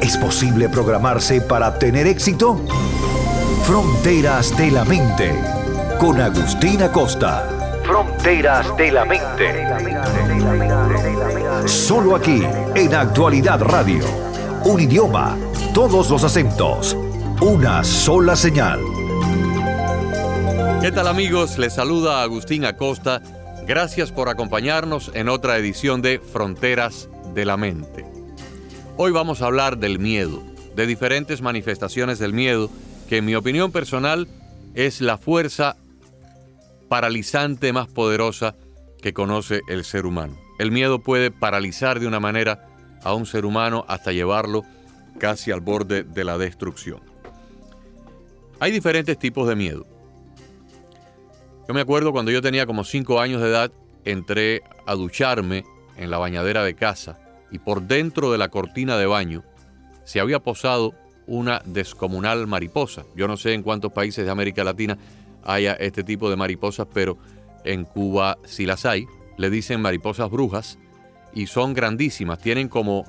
¿Es 0.00 0.16
posible 0.16 0.68
programarse 0.68 1.40
para 1.40 1.76
tener 1.78 2.06
éxito? 2.06 2.60
Fronteras 3.64 4.56
de 4.56 4.70
la 4.70 4.84
Mente, 4.84 5.34
con 5.98 6.20
Agustín 6.20 6.82
Acosta. 6.82 7.48
Fronteras 7.84 8.76
de 8.76 8.92
la 8.92 9.04
Mente. 9.04 9.66
Solo 11.66 12.14
aquí, 12.14 12.42
en 12.76 12.94
Actualidad 12.94 13.60
Radio. 13.60 14.04
Un 14.64 14.80
idioma, 14.80 15.36
todos 15.74 16.10
los 16.10 16.22
acentos, 16.22 16.96
una 17.40 17.82
sola 17.82 18.36
señal. 18.36 18.80
¿Qué 20.80 20.92
tal 20.92 21.08
amigos? 21.08 21.58
Les 21.58 21.74
saluda 21.74 22.22
Agustín 22.22 22.64
Acosta. 22.64 23.20
Gracias 23.66 24.12
por 24.12 24.28
acompañarnos 24.28 25.10
en 25.14 25.28
otra 25.28 25.58
edición 25.58 26.02
de 26.02 26.20
Fronteras 26.20 27.08
de 27.34 27.44
la 27.44 27.56
Mente. 27.56 28.17
Hoy 29.00 29.12
vamos 29.12 29.42
a 29.42 29.46
hablar 29.46 29.78
del 29.78 30.00
miedo, 30.00 30.42
de 30.74 30.84
diferentes 30.84 31.40
manifestaciones 31.40 32.18
del 32.18 32.32
miedo, 32.32 32.68
que 33.08 33.18
en 33.18 33.26
mi 33.26 33.36
opinión 33.36 33.70
personal 33.70 34.26
es 34.74 35.00
la 35.00 35.18
fuerza 35.18 35.76
paralizante 36.88 37.72
más 37.72 37.86
poderosa 37.86 38.56
que 39.00 39.12
conoce 39.12 39.60
el 39.68 39.84
ser 39.84 40.04
humano. 40.04 40.36
El 40.58 40.72
miedo 40.72 40.98
puede 40.98 41.30
paralizar 41.30 42.00
de 42.00 42.08
una 42.08 42.18
manera 42.18 42.66
a 43.04 43.14
un 43.14 43.24
ser 43.24 43.44
humano 43.44 43.84
hasta 43.86 44.10
llevarlo 44.10 44.64
casi 45.20 45.52
al 45.52 45.60
borde 45.60 46.02
de 46.02 46.24
la 46.24 46.36
destrucción. 46.36 46.98
Hay 48.58 48.72
diferentes 48.72 49.16
tipos 49.16 49.46
de 49.46 49.54
miedo. 49.54 49.86
Yo 51.68 51.72
me 51.72 51.82
acuerdo 51.82 52.10
cuando 52.10 52.32
yo 52.32 52.42
tenía 52.42 52.66
como 52.66 52.82
5 52.82 53.20
años 53.20 53.42
de 53.42 53.48
edad, 53.48 53.70
entré 54.04 54.64
a 54.86 54.96
ducharme 54.96 55.64
en 55.96 56.10
la 56.10 56.18
bañadera 56.18 56.64
de 56.64 56.74
casa 56.74 57.20
y 57.50 57.58
por 57.58 57.82
dentro 57.82 58.32
de 58.32 58.38
la 58.38 58.48
cortina 58.48 58.96
de 58.96 59.06
baño 59.06 59.44
se 60.04 60.20
había 60.20 60.40
posado 60.40 60.94
una 61.26 61.60
descomunal 61.66 62.46
mariposa. 62.46 63.04
Yo 63.14 63.28
no 63.28 63.36
sé 63.36 63.52
en 63.52 63.62
cuántos 63.62 63.92
países 63.92 64.24
de 64.24 64.30
América 64.30 64.64
Latina 64.64 64.98
haya 65.44 65.74
este 65.74 66.02
tipo 66.02 66.30
de 66.30 66.36
mariposas, 66.36 66.86
pero 66.92 67.18
en 67.64 67.84
Cuba 67.84 68.38
sí 68.44 68.66
las 68.66 68.86
hay. 68.86 69.06
Le 69.36 69.50
dicen 69.50 69.80
mariposas 69.80 70.30
brujas 70.30 70.78
y 71.34 71.46
son 71.46 71.74
grandísimas. 71.74 72.38
Tienen 72.38 72.68
como 72.68 73.04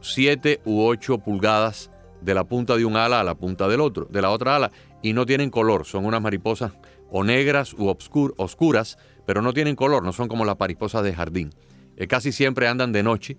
7 0.00 0.62
u 0.64 0.82
8 0.82 1.18
pulgadas 1.18 1.90
de 2.20 2.34
la 2.34 2.44
punta 2.44 2.76
de 2.76 2.84
un 2.84 2.96
ala 2.96 3.20
a 3.20 3.24
la 3.24 3.34
punta 3.34 3.68
del 3.68 3.80
otro, 3.80 4.06
de 4.10 4.22
la 4.22 4.30
otra 4.30 4.56
ala, 4.56 4.72
y 5.02 5.12
no 5.12 5.26
tienen 5.26 5.50
color. 5.50 5.84
Son 5.84 6.04
unas 6.04 6.22
mariposas 6.22 6.72
o 7.10 7.24
negras 7.24 7.74
u 7.74 7.88
oscuras, 7.88 8.98
pero 9.26 9.42
no 9.42 9.52
tienen 9.52 9.76
color, 9.76 10.02
no 10.02 10.12
son 10.12 10.28
como 10.28 10.44
las 10.44 10.58
mariposas 10.58 11.04
de 11.04 11.14
jardín. 11.14 11.50
Eh, 11.96 12.06
casi 12.06 12.32
siempre 12.32 12.68
andan 12.68 12.92
de 12.92 13.02
noche, 13.02 13.36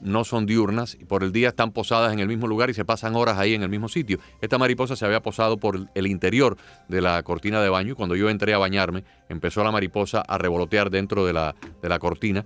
no 0.00 0.24
son 0.24 0.46
diurnas, 0.46 0.96
por 1.08 1.22
el 1.22 1.32
día 1.32 1.48
están 1.48 1.72
posadas 1.72 2.12
en 2.12 2.20
el 2.20 2.28
mismo 2.28 2.46
lugar 2.46 2.70
y 2.70 2.74
se 2.74 2.84
pasan 2.84 3.14
horas 3.16 3.38
ahí 3.38 3.54
en 3.54 3.62
el 3.62 3.68
mismo 3.68 3.88
sitio. 3.88 4.18
Esta 4.40 4.58
mariposa 4.58 4.96
se 4.96 5.04
había 5.04 5.20
posado 5.22 5.58
por 5.58 5.88
el 5.94 6.06
interior 6.06 6.56
de 6.88 7.00
la 7.00 7.22
cortina 7.22 7.60
de 7.60 7.68
baño 7.68 7.92
y 7.92 7.94
cuando 7.94 8.16
yo 8.16 8.30
entré 8.30 8.54
a 8.54 8.58
bañarme, 8.58 9.04
empezó 9.28 9.62
la 9.62 9.70
mariposa 9.70 10.20
a 10.20 10.38
revolotear 10.38 10.90
dentro 10.90 11.26
de 11.26 11.32
la, 11.32 11.54
de 11.82 11.88
la 11.88 11.98
cortina 11.98 12.44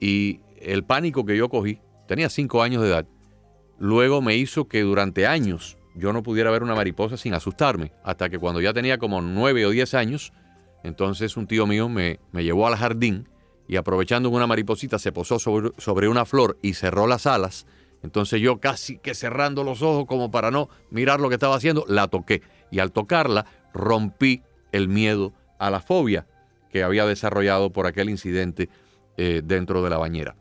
y 0.00 0.40
el 0.60 0.84
pánico 0.84 1.24
que 1.24 1.36
yo 1.36 1.48
cogí, 1.48 1.80
tenía 2.06 2.28
cinco 2.28 2.62
años 2.62 2.82
de 2.82 2.88
edad, 2.88 3.06
luego 3.78 4.22
me 4.22 4.36
hizo 4.36 4.66
que 4.66 4.82
durante 4.82 5.26
años 5.26 5.76
yo 5.94 6.12
no 6.12 6.22
pudiera 6.22 6.50
ver 6.50 6.62
una 6.62 6.74
mariposa 6.74 7.16
sin 7.16 7.34
asustarme, 7.34 7.92
hasta 8.04 8.28
que 8.28 8.38
cuando 8.38 8.60
ya 8.60 8.72
tenía 8.72 8.98
como 8.98 9.20
nueve 9.20 9.66
o 9.66 9.70
diez 9.70 9.94
años, 9.94 10.32
entonces 10.84 11.36
un 11.36 11.46
tío 11.46 11.66
mío 11.66 11.88
me, 11.88 12.20
me 12.32 12.44
llevó 12.44 12.66
al 12.66 12.76
jardín 12.76 13.28
y 13.68 13.76
aprovechando 13.76 14.30
una 14.30 14.46
mariposita 14.46 14.98
se 14.98 15.12
posó 15.12 15.38
sobre, 15.38 16.08
una 16.08 16.24
flor 16.24 16.58
y 16.62 16.72
cerró 16.72 17.06
las 17.06 17.26
alas. 17.26 17.66
Entonces 18.02 18.40
yo 18.40 18.58
casi 18.58 18.98
que 18.98 19.14
cerrando 19.14 19.62
los 19.62 19.82
ojos 19.82 20.06
como 20.06 20.30
para 20.30 20.50
no 20.50 20.70
mirar 20.90 21.20
lo 21.20 21.28
que 21.28 21.34
estaba 21.34 21.54
haciendo, 21.54 21.84
la 21.86 22.08
toqué. 22.08 22.42
Y 22.70 22.78
al 22.78 22.92
tocarla 22.92 23.44
rompí 23.74 24.42
el 24.72 24.88
miedo 24.88 25.34
a 25.58 25.70
la 25.70 25.80
fobia 25.80 26.26
que 26.72 26.82
había 26.82 27.04
desarrollado 27.04 27.70
por 27.70 27.86
aquel 27.86 28.08
incidente 28.08 28.70
eh, 29.18 29.42
dentro 29.44 29.82
de 29.82 29.90
la 29.90 29.98
bañera. 29.98 30.34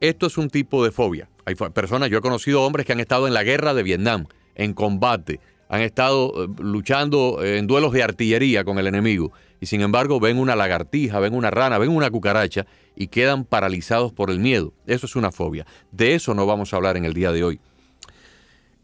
Esto 0.00 0.26
es 0.26 0.36
un 0.36 0.50
tipo 0.50 0.84
de 0.84 0.90
fobia. 0.90 1.30
Hay 1.46 1.54
personas, 1.54 2.10
yo 2.10 2.18
he 2.18 2.22
conocido 2.22 2.62
hombres 2.62 2.84
que 2.84 2.92
han 2.92 3.00
estado 3.00 3.26
en 3.26 3.32
la 3.32 3.42
guerra 3.42 3.72
de 3.72 3.82
Vietnam 3.82 4.26
en 4.54 4.74
combate, 4.74 5.40
han 5.68 5.80
estado 5.80 6.44
eh, 6.44 6.48
luchando 6.58 7.42
eh, 7.42 7.58
en 7.58 7.66
duelos 7.66 7.92
de 7.92 8.02
artillería 8.02 8.64
con 8.64 8.78
el 8.78 8.86
enemigo 8.86 9.32
y 9.64 9.66
sin 9.66 9.80
embargo 9.80 10.20
ven 10.20 10.38
una 10.38 10.56
lagartija, 10.56 11.20
ven 11.20 11.34
una 11.34 11.50
rana, 11.50 11.78
ven 11.78 11.88
una 11.88 12.10
cucaracha 12.10 12.66
y 12.94 13.06
quedan 13.06 13.46
paralizados 13.46 14.12
por 14.12 14.30
el 14.30 14.38
miedo. 14.38 14.74
Eso 14.86 15.06
es 15.06 15.16
una 15.16 15.32
fobia. 15.32 15.66
De 15.90 16.14
eso 16.14 16.34
no 16.34 16.44
vamos 16.44 16.74
a 16.74 16.76
hablar 16.76 16.98
en 16.98 17.06
el 17.06 17.14
día 17.14 17.32
de 17.32 17.44
hoy. 17.44 17.60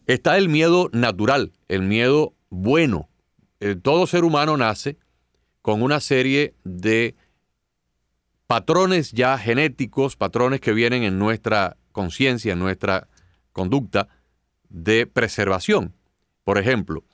Está 0.07 0.39
el 0.39 0.49
miedo 0.49 0.89
natural, 0.95 1.53
el 1.69 1.83
miedo 1.83 2.33
bueno. 2.49 3.11
Todo 3.83 4.07
ser 4.07 4.25
humano 4.25 4.57
nace 4.57 4.97
con 5.61 5.83
una 5.83 6.01
serie 6.01 6.55
de 6.65 7.15
patrones 8.47 9.13
ya 9.13 9.37
genéticos, 9.37 10.17
patrones 10.17 10.63
que 10.63 10.73
vienen 10.73 11.03
en 11.03 11.19
nuestra 11.19 11.77
conciencia, 11.93 12.55
en 12.55 12.59
nuestra 12.59 13.07
conducta, 13.53 14.09
de 14.71 15.07
preservación. 15.07 15.93
Por 16.43 16.57
ejemplo, 16.57 17.05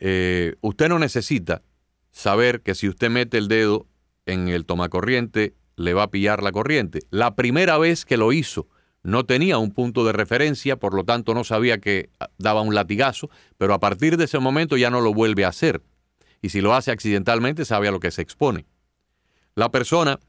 eh, 0.00 0.56
usted 0.62 0.88
no 0.88 0.98
necesita 0.98 1.62
saber 2.10 2.62
que 2.62 2.74
si 2.74 2.88
usted 2.88 3.10
mete 3.10 3.38
el 3.38 3.48
dedo 3.48 3.86
en 4.26 4.48
el 4.48 4.64
tomacorriente, 4.64 5.54
le 5.76 5.94
va 5.94 6.04
a 6.04 6.10
pillar 6.10 6.42
la 6.42 6.52
corriente. 6.52 7.00
La 7.10 7.34
primera 7.36 7.78
vez 7.78 8.04
que 8.04 8.16
lo 8.16 8.32
hizo, 8.32 8.68
no 9.02 9.24
tenía 9.24 9.58
un 9.58 9.70
punto 9.72 10.04
de 10.04 10.12
referencia, 10.12 10.76
por 10.76 10.94
lo 10.94 11.04
tanto 11.04 11.34
no 11.34 11.44
sabía 11.44 11.78
que 11.78 12.10
daba 12.36 12.62
un 12.62 12.74
latigazo, 12.74 13.30
pero 13.56 13.72
a 13.72 13.80
partir 13.80 14.16
de 14.16 14.24
ese 14.24 14.38
momento 14.38 14.76
ya 14.76 14.90
no 14.90 15.00
lo 15.00 15.14
vuelve 15.14 15.44
a 15.44 15.48
hacer. 15.48 15.82
Y 16.42 16.50
si 16.50 16.60
lo 16.60 16.74
hace 16.74 16.90
accidentalmente, 16.90 17.64
sabe 17.64 17.88
a 17.88 17.90
lo 17.90 18.00
que 18.00 18.10
se 18.10 18.22
expone. 18.22 18.66
La 19.54 19.70
persona 19.70 20.20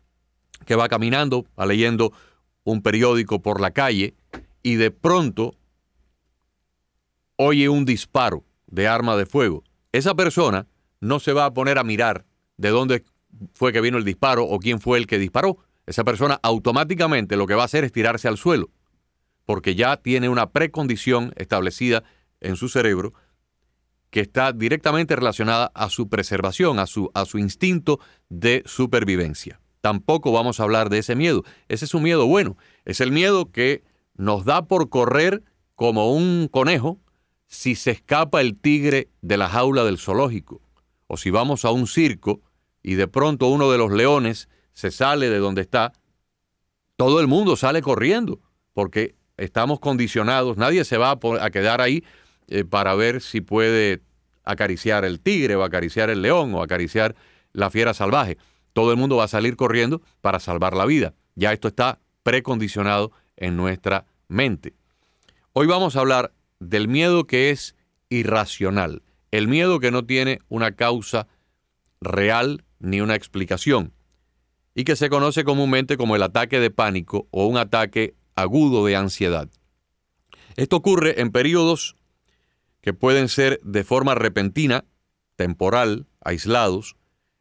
que 0.65 0.75
va 0.75 0.87
caminando, 0.87 1.45
va 1.59 1.65
leyendo 1.65 2.13
un 2.63 2.81
periódico 2.81 3.41
por 3.41 3.59
la 3.59 3.71
calle 3.71 4.13
y 4.63 4.75
de 4.75 4.91
pronto 4.91 5.55
oye 7.35 7.69
un 7.69 7.85
disparo 7.85 8.43
de 8.67 8.87
arma 8.87 9.15
de 9.15 9.25
fuego, 9.25 9.63
esa 9.91 10.13
persona 10.15 10.67
no 11.01 11.19
se 11.19 11.33
va 11.33 11.45
a 11.45 11.53
poner 11.53 11.77
a 11.77 11.83
mirar 11.83 12.25
de 12.57 12.69
dónde 12.69 13.05
fue 13.53 13.73
que 13.73 13.81
vino 13.81 13.97
el 13.97 14.03
disparo 14.03 14.43
o 14.45 14.59
quién 14.59 14.79
fue 14.79 14.97
el 14.97 15.07
que 15.07 15.19
disparó. 15.19 15.57
Esa 15.85 16.03
persona 16.03 16.39
automáticamente 16.43 17.35
lo 17.35 17.47
que 17.47 17.55
va 17.55 17.63
a 17.63 17.65
hacer 17.65 17.83
es 17.83 17.91
tirarse 17.91 18.27
al 18.27 18.37
suelo, 18.37 18.69
porque 19.45 19.75
ya 19.75 19.97
tiene 19.97 20.29
una 20.29 20.51
precondición 20.51 21.33
establecida 21.35 22.03
en 22.41 22.55
su 22.55 22.69
cerebro 22.69 23.13
que 24.09 24.21
está 24.21 24.51
directamente 24.53 25.15
relacionada 25.15 25.71
a 25.73 25.89
su 25.89 26.09
preservación, 26.09 26.79
a 26.79 26.87
su, 26.87 27.11
a 27.13 27.25
su 27.25 27.37
instinto 27.37 27.99
de 28.29 28.63
supervivencia. 28.65 29.59
Tampoco 29.81 30.31
vamos 30.31 30.59
a 30.59 30.63
hablar 30.63 30.89
de 30.89 30.99
ese 30.99 31.15
miedo. 31.15 31.43
Ese 31.67 31.85
es 31.85 31.93
un 31.93 32.03
miedo 32.03 32.25
bueno. 32.25 32.57
Es 32.85 33.01
el 33.01 33.11
miedo 33.11 33.51
que 33.51 33.83
nos 34.15 34.45
da 34.45 34.67
por 34.67 34.89
correr 34.89 35.43
como 35.75 36.11
un 36.11 36.49
conejo 36.51 36.99
si 37.47 37.75
se 37.75 37.91
escapa 37.91 38.41
el 38.41 38.59
tigre 38.59 39.09
de 39.21 39.37
la 39.37 39.47
jaula 39.47 39.83
del 39.83 39.97
zoológico, 39.97 40.61
o 41.09 41.17
si 41.17 41.31
vamos 41.31 41.65
a 41.65 41.71
un 41.71 41.87
circo 41.87 42.41
y 42.83 42.93
de 42.93 43.07
pronto 43.07 43.47
uno 43.47 43.71
de 43.71 43.79
los 43.79 43.91
leones 43.91 44.47
se 44.73 44.91
sale 44.91 45.29
de 45.29 45.39
donde 45.39 45.61
está, 45.61 45.91
todo 46.95 47.19
el 47.19 47.27
mundo 47.27 47.55
sale 47.55 47.81
corriendo, 47.81 48.39
porque 48.73 49.15
estamos 49.35 49.79
condicionados, 49.79 50.55
nadie 50.55 50.85
se 50.85 50.97
va 50.97 51.19
a, 51.41 51.49
quedar 51.49 51.81
ahí 51.81 52.03
eh, 52.47 52.63
para 52.63 52.93
ver 52.93 53.21
si 53.21 53.41
puede 53.41 54.03
acariciar 54.43 55.03
el 55.03 55.19
tigre 55.19 55.55
o 55.55 55.63
acariciar 55.63 56.11
el 56.11 56.21
león 56.21 56.53
o 56.53 56.61
acariciar 56.61 57.15
la 57.53 57.71
fiera 57.71 57.93
salvaje. 57.93 58.37
Todo 58.73 58.91
el 58.91 58.97
mundo 58.97 59.17
va 59.17 59.23
a 59.23 59.29
salir 59.29 59.55
corriendo 59.55 60.01
para 60.21 60.39
salvar 60.39 60.75
la 60.75 60.85
vida. 60.85 61.15
Ya 61.35 61.51
esto 61.51 61.67
está 61.67 61.99
precondicionado 62.21 63.11
en 63.35 63.57
nuestra 63.57 64.05
mente. 64.27 64.75
Hoy 65.53 65.65
vamos 65.65 65.95
a 65.95 66.01
hablar 66.01 66.33
del 66.59 66.87
miedo 66.87 67.25
que 67.25 67.49
es 67.49 67.75
irracional, 68.09 69.01
el 69.31 69.47
miedo 69.47 69.79
que 69.79 69.91
no 69.91 70.05
tiene 70.05 70.39
una 70.49 70.75
causa 70.75 71.27
real 72.01 72.63
ni 72.79 73.01
una 73.01 73.15
explicación, 73.15 73.93
y 74.73 74.83
que 74.83 74.95
se 74.95 75.09
conoce 75.09 75.43
comúnmente 75.43 75.97
como 75.97 76.15
el 76.15 76.23
ataque 76.23 76.59
de 76.59 76.71
pánico 76.71 77.27
o 77.31 77.45
un 77.45 77.57
ataque 77.57 78.15
agudo 78.35 78.85
de 78.85 78.95
ansiedad. 78.95 79.49
Esto 80.55 80.77
ocurre 80.77 81.21
en 81.21 81.31
periodos 81.31 81.95
que 82.81 82.93
pueden 82.93 83.27
ser 83.27 83.59
de 83.63 83.83
forma 83.83 84.15
repentina, 84.15 84.85
temporal, 85.35 86.07
aislados, 86.21 86.95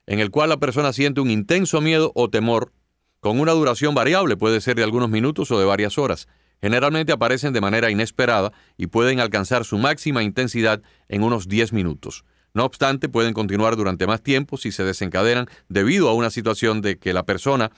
en 0.06 0.20
el 0.20 0.30
cual 0.30 0.48
la 0.48 0.56
persona 0.56 0.92
siente 0.92 1.20
un 1.20 1.30
intenso 1.30 1.80
miedo 1.80 2.12
o 2.14 2.28
temor 2.28 2.72
con 3.20 3.40
una 3.40 3.52
duración 3.52 3.94
variable, 3.94 4.36
puede 4.36 4.60
ser 4.60 4.76
de 4.76 4.84
algunos 4.84 5.10
minutos 5.10 5.50
o 5.50 5.58
de 5.58 5.64
varias 5.64 5.98
horas. 5.98 6.28
Generalmente 6.60 7.12
aparecen 7.12 7.52
de 7.52 7.60
manera 7.60 7.90
inesperada 7.90 8.52
y 8.76 8.88
pueden 8.88 9.20
alcanzar 9.20 9.64
su 9.64 9.78
máxima 9.78 10.22
intensidad 10.22 10.82
en 11.08 11.22
unos 11.22 11.48
10 11.48 11.72
minutos. 11.72 12.24
No 12.54 12.64
obstante, 12.64 13.08
pueden 13.08 13.34
continuar 13.34 13.76
durante 13.76 14.06
más 14.06 14.22
tiempo 14.22 14.56
si 14.56 14.72
se 14.72 14.84
desencadenan 14.84 15.46
debido 15.68 16.08
a 16.08 16.14
una 16.14 16.30
situación 16.30 16.80
de 16.80 16.98
que 16.98 17.12
la 17.12 17.24
persona 17.24 17.70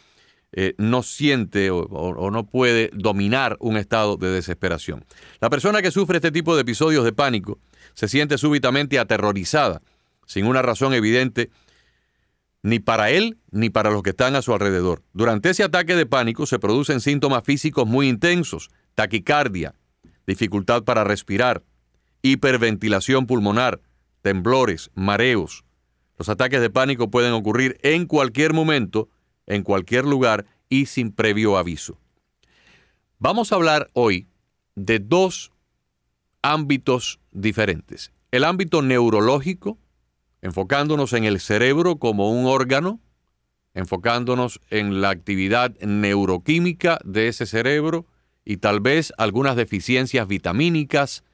eh, 0.53 0.75
no 0.79 1.03
siente 1.03 1.71
o, 1.71 2.31
no 2.33 2.47
puede 2.47 2.91
dominar 2.93 3.57
un 3.61 3.77
estado 3.77 4.17
de 4.17 4.31
desesperación. 4.31 5.05
La 5.41 5.51
persona 5.51 5.83
que 5.83 5.91
sufre 5.91 6.17
este 6.17 6.33
tipo 6.33 6.57
de 6.57 6.63
episodios 6.63 7.05
de 7.05 7.13
pánico 7.13 7.59
se 7.95 8.09
siente 8.09 8.37
súbitamente 8.37 8.99
aterrorizada, 8.99 9.83
sin 10.27 10.47
una 10.47 10.63
razón 10.63 10.93
evidente 10.93 11.51
ni 12.63 12.79
para 12.79 13.11
él 13.11 13.39
ni 13.51 13.71
para 13.71 13.91
los 13.91 14.03
que 14.03 14.11
están 14.11 14.37
a 14.37 14.43
su 14.43 14.53
alrededor. 14.53 15.03
Durante 15.13 15.51
ese 15.51 15.65
ataque 15.65 15.97
de 15.97 16.07
pánico 16.07 16.47
se 16.47 16.59
producen 16.59 17.01
síntomas 17.01 17.43
físicos 17.45 17.87
muy 17.87 18.09
intensos, 18.09 18.71
taquicardia, 18.95 19.75
dificultad 20.27 20.85
para 20.85 21.05
respirar, 21.05 21.63
hiperventilación 22.23 23.27
pulmonar, 23.27 23.81
temblores, 24.23 24.91
mareos. 24.95 25.65
Los 26.19 26.29
ataques 26.29 26.61
de 26.61 26.71
pánico 26.71 27.11
pueden 27.11 27.33
ocurrir 27.33 27.79
en 27.83 28.07
cualquier 28.07 28.53
momento, 28.53 29.09
en 29.47 29.63
cualquier 29.63 30.05
lugar 30.05 30.47
y 30.69 30.87
sin 30.87 31.13
previo 31.13 31.57
aviso. 31.57 31.99
Vamos 33.19 33.53
a 33.53 33.57
hablar 33.57 33.91
hoy 33.95 34.29
de 34.75 34.99
dos 34.99 35.51
ámbitos 36.43 37.21
diferentes. 37.33 38.13
El 38.31 38.45
ámbito 38.45 38.83
neurológico, 38.83 39.79
enfocándonos 40.43 41.13
en 41.13 41.25
el 41.25 41.41
cerebro 41.41 41.97
como 41.97 42.31
un 42.31 42.47
órgano, 42.47 43.01
enfocándonos 43.75 44.61
en 44.71 45.01
la 45.01 45.11
actividad 45.11 45.77
neuroquímica 45.81 46.99
de 47.05 47.29
ese 47.29 47.47
cerebro 47.47 48.07
y 48.45 48.57
tal 48.57 48.81
vez 48.81 49.13
algunas 49.19 49.57
deficiencias 49.57 50.27
vitamínicas, 50.27 51.25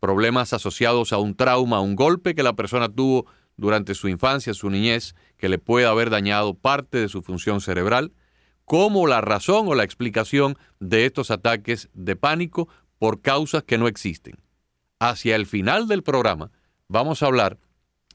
problemas 0.00 0.52
asociados 0.52 1.12
a 1.12 1.18
un 1.18 1.34
trauma, 1.34 1.78
a 1.78 1.80
un 1.80 1.96
golpe 1.96 2.34
que 2.34 2.42
la 2.42 2.54
persona 2.54 2.88
tuvo 2.88 3.26
durante 3.56 3.94
su 3.94 4.08
infancia, 4.08 4.54
su 4.54 4.70
niñez, 4.70 5.14
que 5.36 5.48
le 5.48 5.58
puede 5.58 5.86
haber 5.86 6.10
dañado 6.10 6.54
parte 6.54 6.98
de 6.98 7.08
su 7.08 7.22
función 7.22 7.60
cerebral, 7.60 8.12
como 8.64 9.06
la 9.06 9.20
razón 9.20 9.68
o 9.68 9.74
la 9.74 9.84
explicación 9.84 10.56
de 10.80 11.04
estos 11.04 11.30
ataques 11.30 11.90
de 11.94 12.16
pánico 12.16 12.68
por 12.98 13.20
causas 13.20 13.64
que 13.64 13.78
no 13.78 13.88
existen. 13.88 14.36
Hacia 14.98 15.36
el 15.36 15.46
final 15.46 15.88
del 15.88 16.02
programa 16.02 16.52
vamos 16.88 17.22
a 17.22 17.26
hablar 17.26 17.58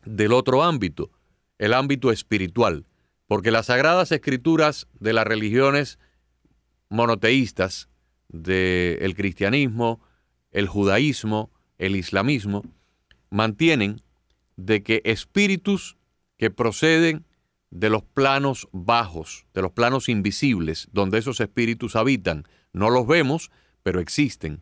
del 0.07 0.33
otro 0.33 0.63
ámbito, 0.63 1.11
el 1.57 1.73
ámbito 1.73 2.11
espiritual, 2.11 2.85
porque 3.27 3.51
las 3.51 3.67
sagradas 3.67 4.11
escrituras 4.11 4.87
de 4.99 5.13
las 5.13 5.25
religiones 5.25 5.99
monoteístas, 6.89 7.89
del 8.29 9.15
cristianismo, 9.15 10.01
el 10.51 10.67
judaísmo, 10.67 11.51
el 11.77 11.95
islamismo, 11.95 12.63
mantienen 13.29 14.01
de 14.55 14.83
que 14.83 15.01
espíritus 15.05 15.97
que 16.37 16.49
proceden 16.49 17.25
de 17.69 17.89
los 17.89 18.03
planos 18.03 18.67
bajos, 18.71 19.45
de 19.53 19.61
los 19.61 19.71
planos 19.71 20.09
invisibles, 20.09 20.87
donde 20.91 21.17
esos 21.17 21.39
espíritus 21.39 21.95
habitan, 21.95 22.45
no 22.73 22.89
los 22.89 23.07
vemos, 23.07 23.51
pero 23.83 23.99
existen, 23.99 24.61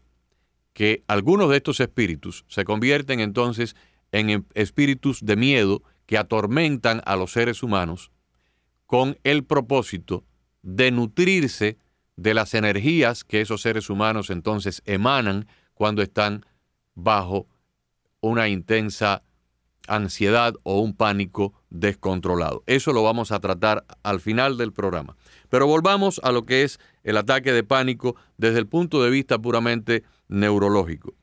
que 0.74 1.04
algunos 1.08 1.50
de 1.50 1.58
estos 1.58 1.80
espíritus 1.80 2.44
se 2.48 2.66
convierten 2.66 3.20
entonces 3.20 3.76
en 4.16 4.48
espíritus 4.54 5.26
de 5.26 5.36
miedo 5.36 5.84
que 6.06 6.18
atormentan 6.18 7.02
a 7.06 7.18
los 7.18 7.34
seres 7.34 7.64
humanos 7.64 8.12
con 8.86 9.18
el 9.26 9.44
propósito 9.44 10.24
de 10.62 10.90
nutrirse 10.90 11.78
de 12.16 12.34
las 12.34 12.54
energías 12.54 13.26
que 13.26 13.42
esos 13.42 13.62
seres 13.62 13.90
humanos 13.90 14.30
entonces 14.30 14.82
emanan 14.86 15.48
cuando 15.74 16.02
están 16.02 16.46
bajo 16.94 17.48
una 18.22 18.48
intensa 18.48 19.24
ansiedad 19.90 20.54
o 20.64 20.80
un 20.80 20.96
pánico 20.96 21.54
descontrolado. 21.70 22.64
Eso 22.68 22.94
lo 22.94 23.04
vamos 23.04 23.34
a 23.34 23.42
tratar 23.42 23.84
al 24.02 24.22
final 24.22 24.56
del 24.56 24.72
programa. 24.72 25.18
Pero 25.50 25.68
volvamos 25.68 26.22
a 26.24 26.32
lo 26.32 26.46
que 26.46 26.64
es 26.64 26.80
el 27.04 27.18
ataque 27.18 27.52
de 27.52 27.66
pánico 27.66 28.16
desde 28.38 28.60
el 28.60 28.68
punto 28.68 29.04
de 29.04 29.10
vista 29.10 29.40
puramente 29.40 30.04
neurológico. 30.30 31.14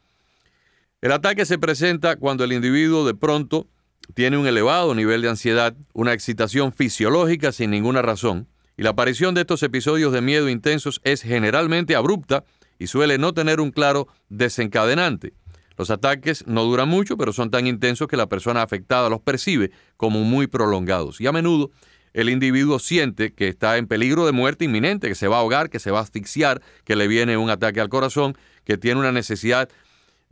El 1.02 1.10
ataque 1.10 1.44
se 1.46 1.58
presenta 1.58 2.14
cuando 2.14 2.44
el 2.44 2.52
individuo 2.52 3.04
de 3.04 3.14
pronto 3.14 3.66
tiene 4.14 4.38
un 4.38 4.46
elevado 4.46 4.94
nivel 4.94 5.20
de 5.20 5.30
ansiedad, 5.30 5.74
una 5.94 6.12
excitación 6.12 6.72
fisiológica 6.72 7.50
sin 7.50 7.72
ninguna 7.72 8.02
razón, 8.02 8.46
y 8.76 8.84
la 8.84 8.90
aparición 8.90 9.34
de 9.34 9.40
estos 9.40 9.64
episodios 9.64 10.12
de 10.12 10.20
miedo 10.20 10.48
intensos 10.48 11.00
es 11.02 11.22
generalmente 11.22 11.96
abrupta 11.96 12.44
y 12.78 12.86
suele 12.86 13.18
no 13.18 13.34
tener 13.34 13.60
un 13.60 13.72
claro 13.72 14.06
desencadenante. 14.28 15.32
Los 15.76 15.90
ataques 15.90 16.46
no 16.46 16.62
duran 16.62 16.88
mucho, 16.88 17.16
pero 17.16 17.32
son 17.32 17.50
tan 17.50 17.66
intensos 17.66 18.06
que 18.06 18.16
la 18.16 18.28
persona 18.28 18.62
afectada 18.62 19.10
los 19.10 19.20
percibe 19.20 19.72
como 19.96 20.20
muy 20.20 20.46
prolongados. 20.46 21.20
Y 21.20 21.26
a 21.26 21.32
menudo 21.32 21.72
el 22.12 22.28
individuo 22.28 22.78
siente 22.78 23.34
que 23.34 23.48
está 23.48 23.76
en 23.76 23.88
peligro 23.88 24.24
de 24.24 24.30
muerte 24.30 24.66
inminente, 24.66 25.08
que 25.08 25.16
se 25.16 25.26
va 25.26 25.38
a 25.38 25.40
ahogar, 25.40 25.68
que 25.68 25.80
se 25.80 25.90
va 25.90 25.98
a 25.98 26.02
asfixiar, 26.02 26.62
que 26.84 26.94
le 26.94 27.08
viene 27.08 27.36
un 27.36 27.50
ataque 27.50 27.80
al 27.80 27.88
corazón, 27.88 28.36
que 28.64 28.78
tiene 28.78 29.00
una 29.00 29.10
necesidad 29.10 29.68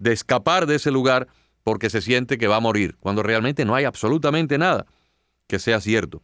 de 0.01 0.13
escapar 0.13 0.67
de 0.67 0.77
ese 0.77 0.91
lugar 0.91 1.29
porque 1.63 1.91
se 1.91 2.01
siente 2.01 2.39
que 2.39 2.49
va 2.49 2.57
a 2.57 2.61
morir, 2.61 2.97
cuando 2.99 3.23
realmente 3.23 3.65
no 3.65 3.77
hay 3.77 3.85
absolutamente 3.85 4.59
nada 4.59 4.87
que 5.47 5.59
sea 5.59 5.81
cierto. 5.81 6.23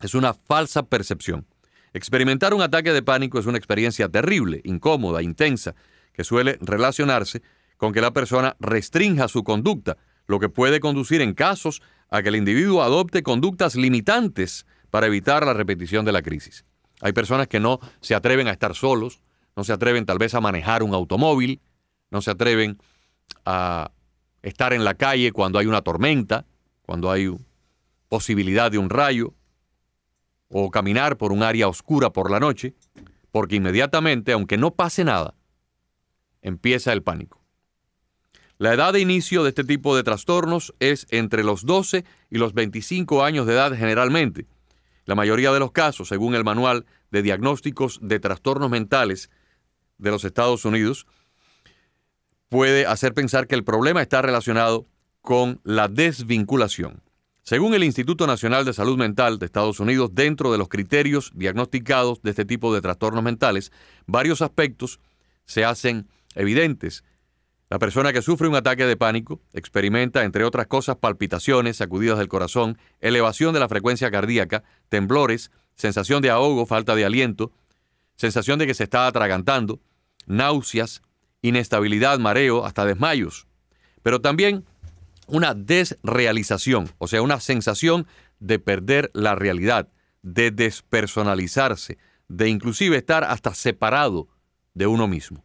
Es 0.00 0.14
una 0.14 0.34
falsa 0.34 0.82
percepción. 0.82 1.46
Experimentar 1.92 2.54
un 2.54 2.62
ataque 2.62 2.92
de 2.92 3.02
pánico 3.02 3.38
es 3.38 3.46
una 3.46 3.58
experiencia 3.58 4.08
terrible, 4.08 4.60
incómoda, 4.64 5.22
intensa, 5.22 5.74
que 6.12 6.24
suele 6.24 6.58
relacionarse 6.60 7.42
con 7.76 7.92
que 7.92 8.00
la 8.00 8.12
persona 8.12 8.56
restrinja 8.60 9.28
su 9.28 9.44
conducta, 9.44 9.98
lo 10.26 10.40
que 10.40 10.48
puede 10.48 10.80
conducir 10.80 11.20
en 11.20 11.34
casos 11.34 11.82
a 12.10 12.22
que 12.22 12.30
el 12.30 12.36
individuo 12.36 12.82
adopte 12.82 13.22
conductas 13.22 13.74
limitantes 13.74 14.66
para 14.90 15.06
evitar 15.06 15.44
la 15.44 15.54
repetición 15.54 16.04
de 16.04 16.12
la 16.12 16.22
crisis. 16.22 16.64
Hay 17.00 17.12
personas 17.12 17.48
que 17.48 17.60
no 17.60 17.80
se 18.00 18.14
atreven 18.14 18.48
a 18.48 18.52
estar 18.52 18.74
solos, 18.74 19.20
no 19.56 19.64
se 19.64 19.72
atreven 19.72 20.06
tal 20.06 20.18
vez 20.18 20.34
a 20.34 20.40
manejar 20.40 20.82
un 20.82 20.94
automóvil, 20.94 21.60
no 22.10 22.22
se 22.22 22.30
atreven 22.30 22.78
a 23.44 23.90
estar 24.42 24.72
en 24.72 24.84
la 24.84 24.94
calle 24.94 25.32
cuando 25.32 25.58
hay 25.58 25.66
una 25.66 25.82
tormenta, 25.82 26.46
cuando 26.82 27.10
hay 27.10 27.34
posibilidad 28.08 28.70
de 28.70 28.78
un 28.78 28.90
rayo, 28.90 29.34
o 30.48 30.70
caminar 30.70 31.16
por 31.16 31.32
un 31.32 31.42
área 31.42 31.68
oscura 31.68 32.10
por 32.10 32.30
la 32.30 32.38
noche, 32.38 32.74
porque 33.30 33.56
inmediatamente, 33.56 34.32
aunque 34.32 34.58
no 34.58 34.74
pase 34.74 35.02
nada, 35.02 35.34
empieza 36.42 36.92
el 36.92 37.02
pánico. 37.02 37.42
La 38.58 38.74
edad 38.74 38.92
de 38.92 39.00
inicio 39.00 39.42
de 39.42 39.48
este 39.48 39.64
tipo 39.64 39.96
de 39.96 40.02
trastornos 40.02 40.74
es 40.78 41.06
entre 41.10 41.42
los 41.42 41.64
12 41.64 42.04
y 42.30 42.38
los 42.38 42.52
25 42.52 43.24
años 43.24 43.46
de 43.46 43.54
edad 43.54 43.74
generalmente. 43.74 44.46
La 45.04 45.14
mayoría 45.14 45.52
de 45.52 45.58
los 45.58 45.72
casos, 45.72 46.08
según 46.08 46.34
el 46.34 46.44
Manual 46.44 46.86
de 47.10 47.22
Diagnósticos 47.22 47.98
de 48.02 48.20
Trastornos 48.20 48.70
Mentales 48.70 49.30
de 49.98 50.10
los 50.10 50.24
Estados 50.24 50.64
Unidos, 50.64 51.06
puede 52.52 52.86
hacer 52.86 53.14
pensar 53.14 53.46
que 53.46 53.54
el 53.54 53.64
problema 53.64 54.02
está 54.02 54.20
relacionado 54.20 54.86
con 55.22 55.60
la 55.64 55.88
desvinculación. 55.88 57.02
Según 57.42 57.72
el 57.72 57.82
Instituto 57.82 58.26
Nacional 58.26 58.66
de 58.66 58.74
Salud 58.74 58.98
Mental 58.98 59.38
de 59.38 59.46
Estados 59.46 59.80
Unidos, 59.80 60.10
dentro 60.12 60.52
de 60.52 60.58
los 60.58 60.68
criterios 60.68 61.32
diagnosticados 61.34 62.20
de 62.22 62.30
este 62.30 62.44
tipo 62.44 62.74
de 62.74 62.82
trastornos 62.82 63.24
mentales, 63.24 63.72
varios 64.06 64.42
aspectos 64.42 65.00
se 65.46 65.64
hacen 65.64 66.06
evidentes 66.34 67.02
la 67.72 67.78
persona 67.78 68.12
que 68.12 68.20
sufre 68.20 68.48
un 68.48 68.54
ataque 68.54 68.84
de 68.84 68.98
pánico 68.98 69.40
experimenta, 69.54 70.24
entre 70.24 70.44
otras 70.44 70.66
cosas, 70.66 70.96
palpitaciones, 70.96 71.78
sacudidas 71.78 72.18
del 72.18 72.28
corazón, 72.28 72.76
elevación 73.00 73.54
de 73.54 73.60
la 73.60 73.68
frecuencia 73.70 74.10
cardíaca, 74.10 74.62
temblores, 74.90 75.50
sensación 75.74 76.20
de 76.20 76.28
ahogo, 76.28 76.66
falta 76.66 76.94
de 76.94 77.06
aliento, 77.06 77.50
sensación 78.14 78.58
de 78.58 78.66
que 78.66 78.74
se 78.74 78.84
está 78.84 79.06
atragantando, 79.06 79.80
náuseas, 80.26 81.00
inestabilidad, 81.42 82.18
mareo, 82.18 82.64
hasta 82.64 82.84
desmayos. 82.86 83.46
Pero 84.02 84.20
también 84.20 84.64
una 85.26 85.54
desrealización, 85.54 86.90
o 86.98 87.08
sea, 87.08 87.22
una 87.22 87.40
sensación 87.40 88.06
de 88.40 88.58
perder 88.58 89.10
la 89.14 89.34
realidad, 89.34 89.88
de 90.22 90.50
despersonalizarse, 90.50 91.98
de 92.28 92.48
inclusive 92.48 92.96
estar 92.96 93.24
hasta 93.24 93.54
separado 93.54 94.28
de 94.74 94.86
uno 94.86 95.06
mismo. 95.06 95.44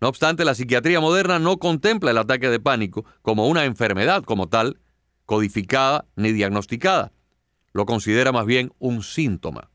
No 0.00 0.08
obstante, 0.08 0.44
la 0.44 0.54
psiquiatría 0.54 1.00
moderna 1.00 1.38
no 1.38 1.58
contempla 1.58 2.10
el 2.10 2.18
ataque 2.18 2.48
de 2.48 2.60
pánico 2.60 3.04
como 3.22 3.48
una 3.48 3.64
enfermedad 3.64 4.24
como 4.24 4.48
tal, 4.48 4.80
codificada 5.26 6.06
ni 6.16 6.32
diagnosticada. 6.32 7.12
Lo 7.72 7.84
considera 7.86 8.32
más 8.32 8.46
bien 8.46 8.72
un 8.78 9.02
síntoma. 9.02 9.70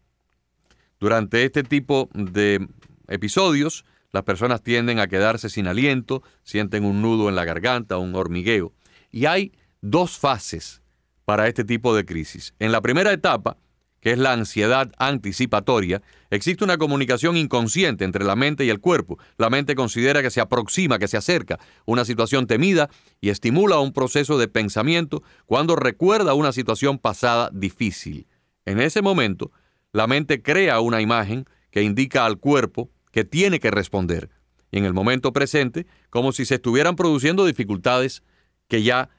Durante 1.00 1.44
este 1.44 1.63
tipo 1.63 2.10
de 2.13 2.67
episodios, 3.08 3.86
las 4.15 4.24
personas 4.24 4.63
tienden 4.63 5.00
a 5.00 5.07
quedarse 5.07 5.50
sin 5.50 5.67
aliento, 5.67 6.24
sienten 6.41 6.86
un 6.86 7.01
nudo 7.01 7.27
en 7.27 7.36
la 7.36 7.43
garganta, 7.43 7.98
un 7.98 8.15
hormigueo. 8.15 8.72
Y 9.12 9.25
hay 9.25 9.51
dos 9.81 10.17
fases 10.17 10.81
para 11.25 11.50
este 11.50 11.65
tipo 11.65 11.93
de 11.93 12.05
crisis. 12.05 12.53
En 12.60 12.72
la 12.72 12.79
primera 12.79 13.12
etapa, 13.12 13.57
que 14.00 14.13
es 14.13 14.17
la 14.17 14.31
ansiedad 14.31 14.89
anticipatoria, 15.00 16.01
existe 16.29 16.63
una 16.63 16.77
comunicación 16.77 17.36
inconsciente 17.36 18.05
entre 18.05 18.24
la 18.24 18.38
mente 18.38 18.63
y 18.63 18.69
el 18.69 18.79
cuerpo. 18.79 19.19
La 19.38 19.50
mente 19.50 19.75
considera 19.75 20.22
que 20.22 20.31
se 20.31 20.39
aproxima, 20.39 20.98
que 20.98 21.10
se 21.10 21.17
acerca 21.17 21.60
una 21.86 22.05
situación 22.05 22.48
temida 22.48 22.89
y 23.19 23.31
estimula 23.31 23.79
un 23.79 23.91
proceso 23.91 24.38
de 24.38 24.48
pensamiento 24.48 25.24
cuando 25.45 25.75
recuerda 25.75 26.36
una 26.36 26.53
situación 26.53 27.00
pasada 27.00 27.50
difícil. 27.51 28.27
En 28.63 28.79
ese 28.79 29.01
momento, 29.01 29.51
la 29.91 30.07
mente 30.07 30.41
crea 30.41 30.79
una 30.79 31.01
imagen 31.01 31.43
que 31.69 31.84
indica 31.84 32.25
al 32.25 32.38
cuerpo 32.38 32.89
que 33.15 33.24
tiene 33.24 33.62
que 33.62 33.72
responder. 33.72 34.29
En 34.74 34.84
el 34.84 34.93
momento 34.93 35.31
presente, 35.31 35.88
como 36.10 36.34
si 36.34 36.43
se 36.43 36.55
estuvieran 36.55 36.98
produciendo 36.98 37.45
dificultades 37.45 38.24
que 38.67 38.84
ya 38.84 39.10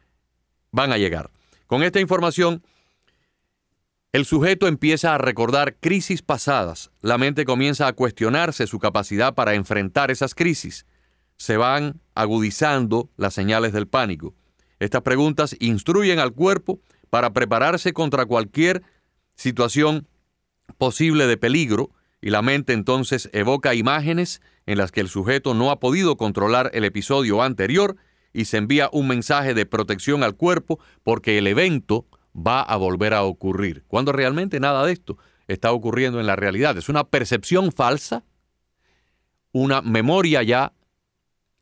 van 0.70 0.92
a 0.92 0.98
llegar. 0.98 1.30
Con 1.66 1.82
esta 1.82 1.98
información, 1.98 2.62
el 4.12 4.26
sujeto 4.26 4.68
empieza 4.68 5.14
a 5.14 5.18
recordar 5.18 5.76
crisis 5.76 6.20
pasadas. 6.20 6.90
La 7.00 7.16
mente 7.16 7.46
comienza 7.46 7.86
a 7.86 7.94
cuestionarse 7.94 8.66
su 8.66 8.78
capacidad 8.78 9.34
para 9.34 9.54
enfrentar 9.54 10.10
esas 10.10 10.34
crisis. 10.34 10.84
Se 11.38 11.56
van 11.56 12.02
agudizando 12.14 13.08
las 13.16 13.32
señales 13.32 13.72
del 13.72 13.88
pánico. 13.88 14.34
Estas 14.78 15.00
preguntas 15.00 15.56
instruyen 15.58 16.18
al 16.18 16.34
cuerpo 16.34 16.80
para 17.08 17.32
prepararse 17.32 17.94
contra 17.94 18.26
cualquier 18.26 18.82
situación 19.36 20.06
posible 20.76 21.26
de 21.26 21.38
peligro 21.38 21.95
y 22.20 22.30
la 22.30 22.42
mente 22.42 22.72
entonces 22.72 23.30
evoca 23.32 23.74
imágenes 23.74 24.40
en 24.66 24.78
las 24.78 24.90
que 24.92 25.00
el 25.00 25.08
sujeto 25.08 25.54
no 25.54 25.70
ha 25.70 25.80
podido 25.80 26.16
controlar 26.16 26.70
el 26.74 26.84
episodio 26.84 27.42
anterior 27.42 27.96
y 28.32 28.46
se 28.46 28.58
envía 28.58 28.90
un 28.92 29.08
mensaje 29.08 29.54
de 29.54 29.66
protección 29.66 30.22
al 30.22 30.36
cuerpo 30.36 30.78
porque 31.02 31.38
el 31.38 31.46
evento 31.46 32.06
va 32.36 32.62
a 32.62 32.76
volver 32.76 33.14
a 33.14 33.22
ocurrir, 33.22 33.84
cuando 33.88 34.12
realmente 34.12 34.60
nada 34.60 34.84
de 34.84 34.92
esto 34.92 35.16
está 35.48 35.72
ocurriendo 35.72 36.20
en 36.20 36.26
la 36.26 36.36
realidad. 36.36 36.76
Es 36.76 36.88
una 36.88 37.04
percepción 37.04 37.72
falsa, 37.72 38.24
una 39.52 39.80
memoria 39.80 40.42
ya 40.42 40.72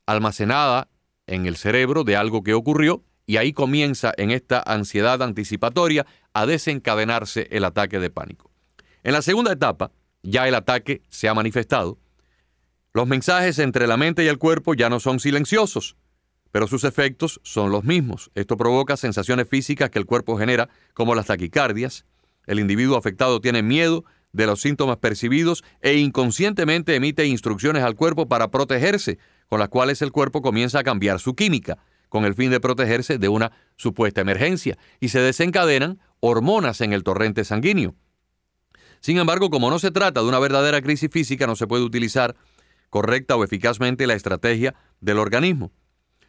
almacenada 0.07 0.89
en 1.27 1.47
el 1.47 1.57
cerebro 1.57 2.05
de 2.05 2.17
algo 2.17 2.43
que 2.43 2.55
ocurrió 2.55 3.05
y 3.27 3.37
ahí 3.37 3.53
comienza 3.53 4.13
en 4.17 4.31
esta 4.31 4.63
ansiedad 4.67 5.23
anticipatoria 5.23 6.07
a 6.33 6.47
desencadenarse 6.47 7.49
el 7.51 7.65
ataque 7.65 8.01
de 8.01 8.11
pánico. 8.11 8.51
En 9.03 9.13
la 9.13 9.23
segunda 9.23 9.53
etapa, 9.53 9.93
ya 10.25 10.49
el 10.49 10.55
ataque 10.55 11.03
se 11.09 11.29
ha 11.29 11.35
manifestado. 11.35 11.99
Los 12.93 13.07
mensajes 13.07 13.59
entre 13.59 13.87
la 13.87 13.97
mente 13.97 14.25
y 14.25 14.29
el 14.29 14.39
cuerpo 14.39 14.75
ya 14.75 14.89
no 14.89 14.99
son 14.99 15.21
silenciosos, 15.21 15.97
pero 16.51 16.67
sus 16.67 16.85
efectos 16.85 17.41
son 17.43 17.71
los 17.71 17.85
mismos. 17.85 18.31
Esto 18.35 18.57
provoca 18.57 18.97
sensaciones 18.97 19.49
físicas 19.49 19.91
que 19.91 19.99
el 19.99 20.07
cuerpo 20.07 20.39
genera, 20.39 20.69
como 20.95 21.15
las 21.15 21.27
taquicardias. 21.27 22.07
El 22.47 22.61
individuo 22.61 22.97
afectado 22.97 23.41
tiene 23.41 23.63
miedo 23.63 24.05
de 24.33 24.47
los 24.47 24.61
síntomas 24.61 24.97
percibidos 24.99 25.65
e 25.81 25.95
inconscientemente 25.95 26.95
emite 26.95 27.27
instrucciones 27.27 27.83
al 27.83 27.95
cuerpo 27.95 28.29
para 28.29 28.51
protegerse, 28.51 29.19
con 29.49 29.61
las 29.61 29.69
cuales 29.69 30.03
el 30.03 30.13
cuerpo 30.13 30.43
comienza 30.43 30.81
a 30.81 30.85
cambiar 30.85 31.21
su 31.21 31.35
química, 31.35 31.79
con 32.09 32.25
el 32.25 32.35
fin 32.35 32.51
de 32.51 32.61
protegerse 32.61 33.19
de 33.19 33.29
una 33.29 33.53
supuesta 33.77 34.21
emergencia, 34.21 34.79
y 35.01 35.09
se 35.09 35.21
desencadenan 35.21 36.01
hormonas 36.21 36.81
en 36.81 36.93
el 36.93 37.03
torrente 37.03 37.45
sanguíneo. 37.45 37.95
Sin 39.05 39.19
embargo, 39.19 39.51
como 39.51 39.69
no 39.69 39.79
se 39.79 39.91
trata 39.91 40.23
de 40.23 40.29
una 40.29 40.39
verdadera 40.39 40.81
crisis 40.81 41.11
física, 41.13 41.47
no 41.47 41.57
se 41.57 41.67
puede 41.67 41.85
utilizar 41.85 42.37
correcta 42.89 43.37
o 43.37 43.45
eficazmente 43.45 44.07
la 44.07 44.15
estrategia 44.15 44.75
del 45.03 45.19
organismo. 45.19 45.73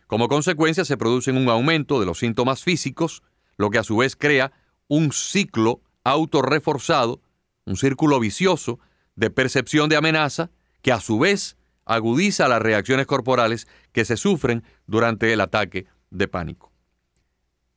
Como 0.07 0.27
consecuencia, 0.27 0.83
se 0.83 0.97
produce 0.97 1.31
un 1.31 1.47
aumento 1.47 2.01
de 2.01 2.05
los 2.05 2.19
síntomas 2.19 2.65
físicos, 2.65 3.23
lo 3.55 3.69
que 3.69 3.77
a 3.77 3.85
su 3.85 3.95
vez 3.95 4.17
crea 4.17 4.51
un 4.89 5.13
ciclo 5.13 5.83
autorreforzado, 6.03 7.21
un 7.63 7.77
círculo 7.77 8.19
vicioso 8.19 8.81
de 9.15 9.29
percepción 9.29 9.87
de 9.87 9.95
amenaza, 9.95 10.51
que 10.81 10.91
a 10.91 10.99
su 10.99 11.17
vez 11.17 11.55
agudiza 11.85 12.49
las 12.49 12.61
reacciones 12.61 13.05
corporales 13.05 13.69
que 13.93 14.03
se 14.03 14.17
sufren 14.17 14.65
durante 14.85 15.31
el 15.31 15.39
ataque 15.39 15.85
de 16.09 16.27
pánico. 16.27 16.74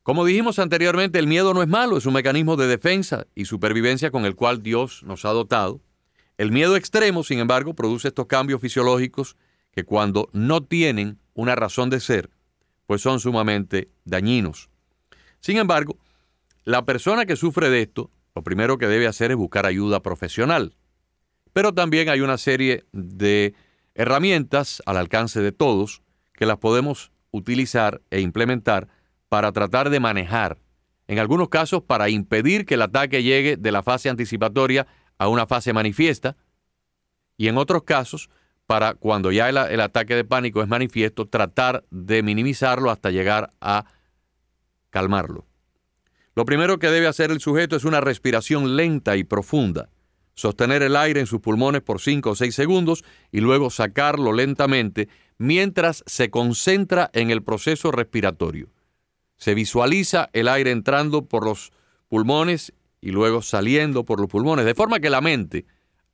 Como 0.08 0.24
dijimos 0.24 0.58
anteriormente, 0.58 1.18
el 1.18 1.26
miedo 1.26 1.52
no 1.52 1.62
es 1.62 1.68
malo, 1.68 1.98
es 1.98 2.06
un 2.06 2.14
mecanismo 2.14 2.56
de 2.56 2.66
defensa 2.66 3.26
y 3.34 3.44
supervivencia 3.44 4.10
con 4.10 4.24
el 4.24 4.36
cual 4.36 4.62
Dios 4.62 5.02
nos 5.02 5.26
ha 5.26 5.32
dotado. 5.32 5.82
El 6.38 6.50
miedo 6.50 6.76
extremo, 6.76 7.22
sin 7.22 7.40
embargo, 7.40 7.74
produce 7.74 8.08
estos 8.08 8.24
cambios 8.24 8.62
fisiológicos 8.62 9.36
que 9.70 9.84
cuando 9.84 10.30
no 10.32 10.64
tienen 10.64 11.18
una 11.34 11.56
razón 11.56 11.90
de 11.90 12.00
ser, 12.00 12.30
pues 12.86 13.02
son 13.02 13.20
sumamente 13.20 13.90
dañinos. 14.06 14.70
Sin 15.40 15.58
embargo, 15.58 15.98
la 16.64 16.86
persona 16.86 17.26
que 17.26 17.36
sufre 17.36 17.68
de 17.68 17.82
esto, 17.82 18.10
lo 18.34 18.42
primero 18.42 18.78
que 18.78 18.86
debe 18.86 19.08
hacer 19.08 19.30
es 19.30 19.36
buscar 19.36 19.66
ayuda 19.66 20.00
profesional. 20.00 20.74
Pero 21.52 21.74
también 21.74 22.08
hay 22.08 22.22
una 22.22 22.38
serie 22.38 22.86
de 22.92 23.52
herramientas 23.94 24.82
al 24.86 24.96
alcance 24.96 25.42
de 25.42 25.52
todos 25.52 26.00
que 26.32 26.46
las 26.46 26.56
podemos 26.56 27.12
utilizar 27.30 28.00
e 28.10 28.22
implementar 28.22 28.88
para 29.28 29.52
tratar 29.52 29.90
de 29.90 30.00
manejar, 30.00 30.58
en 31.06 31.18
algunos 31.18 31.49
casos 31.49 31.82
para 31.82 32.08
impedir 32.08 32.66
que 32.66 32.75
el 32.75 32.82
ataque 32.82 33.23
llegue 33.23 33.56
de 33.56 33.73
la 33.73 33.82
fase 33.82 34.08
anticipatoria 34.08 34.87
a 35.18 35.28
una 35.28 35.47
fase 35.47 35.73
manifiesta, 35.73 36.37
y 37.37 37.49
en 37.49 37.56
otros 37.56 37.85
casos 37.85 38.30
para 38.66 38.94
cuando 38.94 39.32
ya 39.32 39.49
el, 39.49 39.80
ataque 39.80 40.14
de 40.14 40.25
pánico 40.25 40.62
es 40.62 40.68
manifiesto, 40.68 41.26
tratar 41.26 41.85
de 41.90 42.23
minimizarlo 42.23 42.90
hasta 42.90 43.11
llegar 43.11 43.49
a 43.62 43.87
calmarlo. 44.90 45.47
Lo 46.35 46.44
primero 46.44 46.78
que 46.78 46.90
debe 46.90 47.06
hacer 47.06 47.30
el 47.30 47.40
sujeto 47.40 47.76
es 47.76 47.85
una 47.85 48.02
respiración 48.02 48.76
lenta 48.76 49.16
y 49.16 49.25
profunda, 49.25 49.88
sostener 50.35 50.82
el 50.82 50.97
aire 50.97 51.20
en 51.20 51.26
sus 51.26 51.40
pulmones 51.40 51.80
por 51.80 52.00
5 52.00 52.30
o 52.30 52.35
6 52.35 52.54
segundos 52.54 53.04
y 53.32 53.40
luego 53.40 53.70
sacarlo 53.70 54.35
lentamente 54.35 55.08
mientras 55.38 56.04
se 56.06 56.30
concentra 56.30 57.11
en 57.14 57.30
el 57.30 57.42
proceso 57.42 57.90
respiratorio. 57.90 58.68
Se 59.38 59.54
visualiza 59.54 60.28
el 60.33 60.49
aire 60.49 60.71
entrando 60.71 61.25
por 61.25 61.45
los 61.45 61.73
pulmones 62.09 62.73
y 63.00 63.11
luego 63.11 63.42
saliendo 63.42 64.04
por 64.04 64.21
los 64.21 64.28
pulmones, 64.28 64.64
de 64.64 64.75
forma 64.75 65.00
que 65.00 65.11
la 65.11 65.21
mente, 65.21 65.64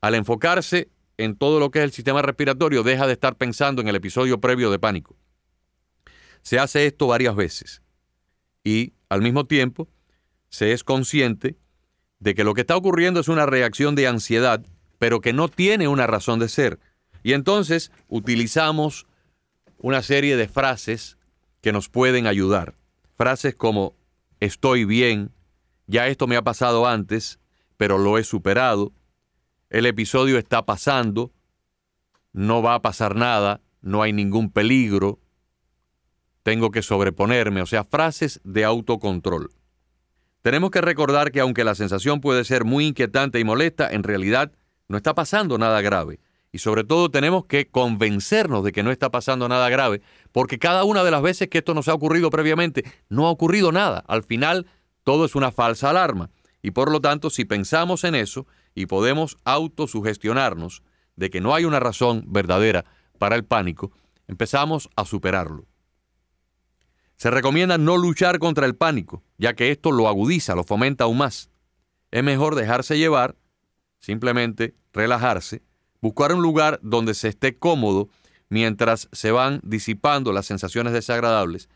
al 0.00 0.14
enfocarse 0.14 0.90
en 1.16 1.36
todo 1.36 1.58
lo 1.58 1.70
que 1.70 1.80
es 1.80 1.84
el 1.84 1.92
sistema 1.92 2.22
respiratorio, 2.22 2.82
deja 2.82 3.06
de 3.06 3.14
estar 3.14 3.36
pensando 3.36 3.80
en 3.80 3.88
el 3.88 3.96
episodio 3.96 4.40
previo 4.40 4.70
de 4.70 4.78
pánico. 4.78 5.16
Se 6.42 6.58
hace 6.58 6.86
esto 6.86 7.06
varias 7.06 7.34
veces 7.34 7.82
y 8.62 8.92
al 9.08 9.22
mismo 9.22 9.44
tiempo 9.44 9.88
se 10.48 10.72
es 10.72 10.84
consciente 10.84 11.56
de 12.18 12.34
que 12.34 12.44
lo 12.44 12.54
que 12.54 12.62
está 12.62 12.76
ocurriendo 12.76 13.20
es 13.20 13.28
una 13.28 13.46
reacción 13.46 13.94
de 13.94 14.06
ansiedad, 14.06 14.64
pero 14.98 15.20
que 15.20 15.32
no 15.32 15.48
tiene 15.48 15.88
una 15.88 16.06
razón 16.06 16.38
de 16.38 16.48
ser. 16.48 16.80
Y 17.22 17.32
entonces 17.32 17.90
utilizamos 18.08 19.06
una 19.78 20.02
serie 20.02 20.36
de 20.36 20.48
frases 20.48 21.18
que 21.60 21.72
nos 21.72 21.88
pueden 21.88 22.26
ayudar. 22.26 22.74
Frases 23.16 23.54
como 23.54 23.96
estoy 24.40 24.84
bien, 24.84 25.32
ya 25.86 26.08
esto 26.08 26.26
me 26.26 26.36
ha 26.36 26.42
pasado 26.42 26.86
antes, 26.86 27.38
pero 27.76 27.98
lo 27.98 28.18
he 28.18 28.24
superado, 28.24 28.92
el 29.70 29.86
episodio 29.86 30.38
está 30.38 30.64
pasando, 30.64 31.32
no 32.32 32.62
va 32.62 32.74
a 32.74 32.82
pasar 32.82 33.16
nada, 33.16 33.60
no 33.80 34.02
hay 34.02 34.12
ningún 34.12 34.50
peligro, 34.50 35.20
tengo 36.42 36.70
que 36.70 36.82
sobreponerme, 36.82 37.62
o 37.62 37.66
sea, 37.66 37.84
frases 37.84 38.40
de 38.44 38.64
autocontrol. 38.64 39.50
Tenemos 40.42 40.70
que 40.70 40.82
recordar 40.82 41.32
que 41.32 41.40
aunque 41.40 41.64
la 41.64 41.74
sensación 41.74 42.20
puede 42.20 42.44
ser 42.44 42.64
muy 42.64 42.86
inquietante 42.86 43.40
y 43.40 43.44
molesta, 43.44 43.90
en 43.90 44.02
realidad 44.02 44.52
no 44.88 44.96
está 44.96 45.14
pasando 45.14 45.56
nada 45.56 45.80
grave. 45.80 46.20
Y 46.54 46.58
sobre 46.58 46.84
todo 46.84 47.10
tenemos 47.10 47.46
que 47.46 47.66
convencernos 47.66 48.62
de 48.62 48.70
que 48.70 48.84
no 48.84 48.92
está 48.92 49.10
pasando 49.10 49.48
nada 49.48 49.68
grave, 49.70 50.02
porque 50.30 50.60
cada 50.60 50.84
una 50.84 51.02
de 51.02 51.10
las 51.10 51.20
veces 51.20 51.48
que 51.48 51.58
esto 51.58 51.74
nos 51.74 51.88
ha 51.88 51.94
ocurrido 51.94 52.30
previamente, 52.30 52.84
no 53.08 53.26
ha 53.26 53.30
ocurrido 53.30 53.72
nada. 53.72 54.04
Al 54.06 54.22
final, 54.22 54.68
todo 55.02 55.24
es 55.24 55.34
una 55.34 55.50
falsa 55.50 55.90
alarma. 55.90 56.30
Y 56.62 56.70
por 56.70 56.92
lo 56.92 57.00
tanto, 57.00 57.28
si 57.28 57.44
pensamos 57.44 58.04
en 58.04 58.14
eso 58.14 58.46
y 58.72 58.86
podemos 58.86 59.36
autosugestionarnos 59.42 60.84
de 61.16 61.28
que 61.28 61.40
no 61.40 61.56
hay 61.56 61.64
una 61.64 61.80
razón 61.80 62.22
verdadera 62.28 62.84
para 63.18 63.34
el 63.34 63.44
pánico, 63.44 63.90
empezamos 64.28 64.88
a 64.94 65.04
superarlo. 65.04 65.66
Se 67.16 67.32
recomienda 67.32 67.78
no 67.78 67.96
luchar 67.96 68.38
contra 68.38 68.66
el 68.66 68.76
pánico, 68.76 69.24
ya 69.38 69.54
que 69.54 69.72
esto 69.72 69.90
lo 69.90 70.06
agudiza, 70.06 70.54
lo 70.54 70.62
fomenta 70.62 71.02
aún 71.02 71.18
más. 71.18 71.50
Es 72.12 72.22
mejor 72.22 72.54
dejarse 72.54 72.96
llevar, 72.96 73.34
simplemente 73.98 74.76
relajarse, 74.92 75.64
buscar 76.04 76.34
un 76.34 76.42
lugar 76.42 76.80
donde 76.82 77.14
se 77.14 77.28
esté 77.28 77.56
cómodo 77.56 78.10
mientras 78.50 79.08
se 79.12 79.30
van 79.30 79.62
disipando 79.64 80.34
las 80.34 80.44
sensaciones 80.44 80.92
desagradables, 80.92 81.70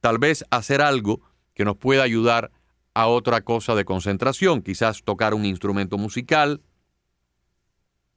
tal 0.00 0.16
vez 0.16 0.46
hacer 0.50 0.80
algo 0.80 1.20
que 1.52 1.66
nos 1.66 1.76
pueda 1.76 2.02
ayudar 2.02 2.50
a 2.94 3.06
otra 3.06 3.42
cosa 3.42 3.74
de 3.74 3.84
concentración, 3.84 4.62
quizás 4.62 5.02
tocar 5.02 5.34
un 5.34 5.44
instrumento 5.44 5.98
musical, 5.98 6.62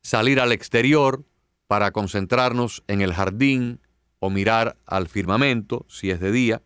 salir 0.01 0.39
al 0.39 0.53
exterior, 0.53 1.25
para 1.67 1.91
concentrarnos 1.91 2.85
en 2.87 3.01
el 3.01 3.13
jardín 3.13 3.81
o 4.19 4.29
mirar 4.29 4.77
al 4.85 5.09
firmamento 5.09 5.85
si 5.89 6.09
es 6.09 6.21
de 6.21 6.31
día. 6.31 6.61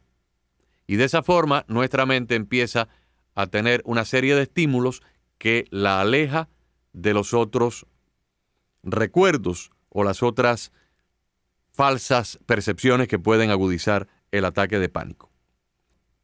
Y 0.86 0.98
de 0.98 1.06
esa 1.06 1.24
forma 1.24 1.66
nuestra 1.68 2.06
mente 2.06 2.36
empieza 2.36 2.90
a 3.34 3.48
tener 3.48 3.82
una 3.86 4.06
serie 4.06 4.36
de 4.36 4.44
estímulos 4.44 5.02
que 5.40 5.66
la 5.72 6.00
aleja 6.00 6.48
de 6.94 7.16
los 7.16 7.34
otros 7.34 7.88
recuerdos 8.84 9.72
o 9.90 10.04
las 10.04 10.22
otras 10.22 10.72
falsas 11.72 12.40
percepciones 12.46 13.08
que 13.08 13.20
pueden 13.20 13.50
agudizar 13.50 14.08
el 14.32 14.46
ataque 14.46 14.80
de 14.80 14.90
pánico. 14.90 15.32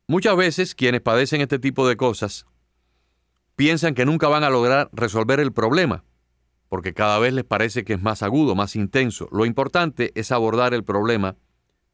Muchas 0.07 0.35
veces 0.35 0.75
quienes 0.75 1.01
padecen 1.01 1.41
este 1.41 1.59
tipo 1.59 1.87
de 1.87 1.97
cosas 1.97 2.45
piensan 3.55 3.93
que 3.93 4.05
nunca 4.05 4.27
van 4.27 4.43
a 4.43 4.49
lograr 4.49 4.89
resolver 4.93 5.39
el 5.39 5.51
problema, 5.51 6.03
porque 6.67 6.93
cada 6.93 7.19
vez 7.19 7.33
les 7.33 7.43
parece 7.43 7.83
que 7.83 7.93
es 7.93 8.01
más 8.01 8.23
agudo, 8.23 8.55
más 8.55 8.75
intenso. 8.75 9.27
Lo 9.31 9.45
importante 9.45 10.11
es 10.15 10.31
abordar 10.31 10.73
el 10.73 10.83
problema 10.83 11.35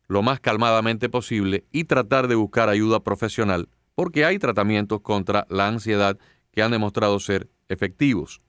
lo 0.08 0.22
más 0.22 0.40
calmadamente 0.40 1.10
posible 1.10 1.66
y 1.72 1.86
tratar 1.86 2.28
de 2.28 2.36
buscar 2.36 2.70
ayuda 2.70 3.04
profesional, 3.04 3.70
porque 3.96 4.26
hay 4.26 4.38
tratamientos 4.40 5.02
contra 5.02 5.48
la 5.50 5.68
ansiedad 5.68 6.18
que 6.52 6.62
han 6.62 6.72
demostrado 6.72 7.20
ser 7.20 7.50
efectivos. 7.68 8.42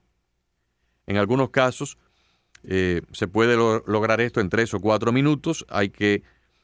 En 1.07 1.17
algunos 1.17 1.49
casos 1.49 1.97
eh, 2.69 3.01
se 3.13 3.29
puede 3.29 3.55
lograr 3.55 4.19
esto 4.19 4.41
en 4.41 4.49
tres 4.49 4.73
o 4.73 4.81
cuatro 4.81 5.13
minutos, 5.13 5.65
hay 5.69 5.89
que 5.89 6.23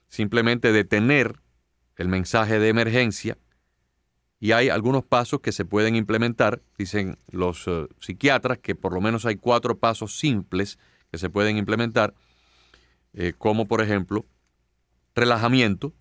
simplemente 0.10 0.74
detener 0.74 1.40
el 1.96 2.10
mensaje 2.10 2.60
de 2.60 2.68
emergencia 2.68 3.38
y 4.38 4.52
hay 4.52 4.68
algunos 4.68 5.06
pasos 5.06 5.40
que 5.40 5.54
se 5.54 5.64
pueden 5.64 5.96
implementar, 5.96 6.62
dicen 6.78 7.18
los 7.32 7.66
eh, 7.68 7.88
psiquiatras, 8.02 8.58
que 8.58 8.76
por 8.76 8.92
lo 8.94 9.00
menos 9.00 9.26
hay 9.26 9.38
cuatro 9.38 9.80
pasos 9.80 10.20
simples 10.20 10.78
que 11.10 11.18
se 11.18 11.30
pueden 11.30 11.56
implementar, 11.56 12.14
eh, 13.14 13.32
como 13.38 13.66
por 13.66 13.82
ejemplo 13.82 14.26
relajamiento, 15.16 15.94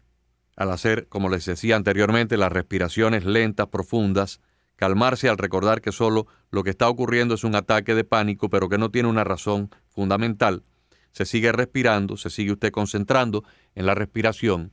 al 0.56 0.73
hacer, 0.73 1.06
como 1.06 1.28
les 1.28 1.44
decía 1.44 1.76
anteriormente, 1.76 2.37
las 2.37 2.50
respiraciones 2.50 3.25
lentas, 3.25 3.68
profundas, 3.68 4.40
calmarse 4.83 5.29
al 5.29 5.39
recordar 5.39 5.81
que 5.81 5.93
solo 5.93 6.27
lo 6.51 6.65
que 6.65 6.71
está 6.71 6.89
ocurriendo 6.89 7.37
es 7.37 7.45
un 7.45 7.55
ataque 7.55 7.95
de 7.95 8.03
pánico, 8.03 8.51
pero 8.51 8.69
que 8.69 8.79
no 8.79 8.91
tiene 8.91 9.09
una 9.09 9.23
razón 9.23 9.71
fundamental. 9.87 10.65
Se 11.12 11.25
sigue 11.25 11.53
respirando, 11.53 12.17
se 12.17 12.31
sigue 12.31 12.51
usted 12.51 12.73
concentrando 12.73 13.45
en 13.77 13.87
la 13.87 13.95
respiración, 13.95 14.73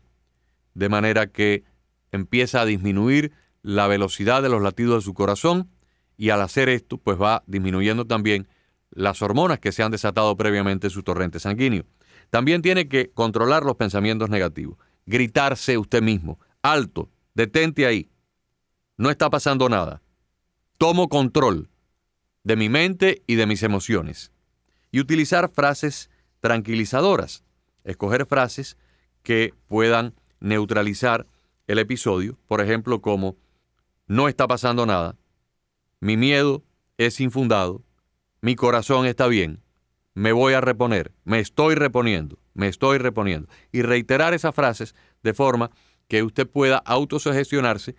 de 0.74 0.89
manera 0.89 1.28
que 1.28 1.63
empieza 2.12 2.62
a 2.62 2.66
disminuir 2.66 3.34
la 3.62 3.86
velocidad 3.86 4.42
de 4.42 4.50
los 4.50 4.63
latidos 4.63 4.96
de 4.96 5.06
su 5.06 5.13
corazón 5.13 5.70
y 6.18 6.32
al 6.32 6.42
hacer 6.42 6.70
esto, 6.70 6.98
pues 6.98 7.22
va 7.22 7.44
disminuyendo 7.46 8.08
también 8.08 8.48
las 8.89 9.22
hormonas 9.22 9.60
que 9.60 9.72
se 9.72 9.84
han 9.84 9.92
desatado 9.92 10.36
previamente 10.36 10.88
en 10.88 10.92
su 10.92 11.04
torrente 11.04 11.39
sanguíneo. 11.39 11.86
También 12.32 12.63
tiene 12.63 12.88
que 12.88 13.12
controlar 13.12 13.62
los 13.62 13.75
pensamientos 13.75 14.32
negativos, 14.32 14.80
gritarse 15.06 15.78
usted 15.78 16.01
mismo, 16.01 16.39
alto, 16.63 17.12
detente 17.36 17.86
ahí, 17.86 18.10
no 19.00 19.10
está 19.10 19.29
pasando 19.29 19.70
nada. 19.70 20.01
Tomo 20.77 21.08
control 21.08 21.70
de 22.44 22.58
mi 22.58 22.68
mente 22.68 23.24
y 23.27 23.36
de 23.36 23.46
mis 23.46 23.63
emociones. 23.63 24.34
Y 24.91 25.00
utilizar 25.00 25.50
frases 25.50 26.10
tranquilizadoras, 26.41 27.46
escoger 27.86 28.25
frases 28.25 28.77
que 29.24 29.53
puedan 29.68 30.15
neutralizar 30.41 31.27
el 31.68 31.79
episodio, 31.79 32.38
por 32.46 32.60
ejemplo, 32.60 33.00
como 33.00 33.38
no 34.06 34.27
está 34.27 34.48
pasando 34.48 34.86
nada, 34.86 35.15
mi 36.01 36.18
miedo 36.18 36.65
es 36.98 37.22
infundado, 37.22 37.86
mi 38.41 38.56
corazón 38.56 39.06
está 39.06 39.27
bien, 39.27 39.63
me 40.13 40.34
voy 40.34 40.56
a 40.56 40.62
reponer, 40.62 41.13
me 41.24 41.39
estoy 41.39 41.75
reponiendo, 41.75 42.38
me 42.53 42.68
estoy 42.68 42.98
reponiendo. 42.98 43.48
Y 43.72 43.82
reiterar 43.82 44.34
esas 44.34 44.53
frases 44.53 44.94
de 45.24 45.34
forma 45.34 45.72
que 46.10 46.22
usted 46.22 46.50
pueda 46.50 46.79
autosugestionarse 46.79 47.96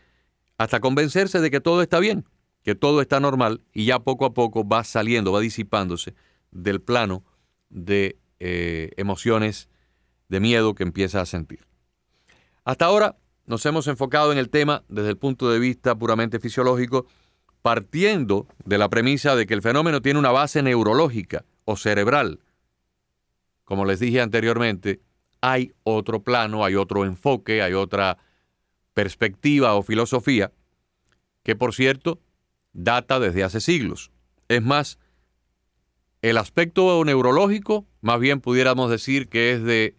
hasta 0.61 0.81
convencerse 0.81 1.41
de 1.41 1.51
que 1.51 1.63
todo 1.63 1.81
está 1.81 2.01
bien, 2.01 2.27
que 2.63 2.75
todo 2.75 3.01
está 3.01 3.19
normal 3.19 3.63
y 3.73 3.87
ya 3.87 3.99
poco 3.99 4.27
a 4.27 4.35
poco 4.35 4.69
va 4.69 4.85
saliendo, 4.85 5.33
va 5.33 5.41
disipándose 5.41 6.15
del 6.51 6.83
plano 6.83 7.25
de 7.71 8.19
eh, 8.41 8.91
emociones 8.99 9.71
de 10.29 10.39
miedo 10.39 10.75
que 10.75 10.83
empieza 10.83 11.23
a 11.23 11.25
sentir. 11.25 11.61
Hasta 12.63 12.85
ahora 12.85 13.17
nos 13.47 13.65
hemos 13.65 13.87
enfocado 13.87 14.33
en 14.33 14.39
el 14.39 14.51
tema 14.51 14.85
desde 14.91 15.09
el 15.09 15.17
punto 15.17 15.49
de 15.49 15.59
vista 15.59 15.95
puramente 15.95 16.39
fisiológico, 16.39 17.07
partiendo 17.63 18.47
de 18.67 18.77
la 18.77 18.91
premisa 18.91 19.35
de 19.37 19.47
que 19.47 19.55
el 19.55 19.63
fenómeno 19.63 20.03
tiene 20.03 20.19
una 20.19 20.31
base 20.31 20.63
neurológica 20.63 21.47
o 21.65 21.79
cerebral. 21.79 22.41
Como 23.65 23.87
les 23.87 23.99
dije 23.99 24.21
anteriormente, 24.21 25.01
hay 25.41 25.73
otro 25.85 26.23
plano, 26.23 26.67
hay 26.67 26.75
otro 26.75 27.07
enfoque, 27.07 27.63
hay 27.63 27.73
otra 27.73 28.19
perspectiva 28.93 29.75
o 29.75 29.83
filosofía 29.83 30.53
que, 31.43 31.57
por 31.57 31.75
cierto, 31.75 32.21
data 32.73 33.21
desde 33.21 33.45
hace 33.45 33.61
siglos. 33.61 34.11
Es 34.49 34.63
más, 34.63 34.99
el 36.23 36.37
aspecto 36.37 37.03
neurológico, 37.05 37.87
más 38.01 38.21
bien 38.21 38.41
pudiéramos 38.41 38.91
decir 38.91 39.29
que 39.29 39.53
es 39.53 39.63
de 39.63 39.97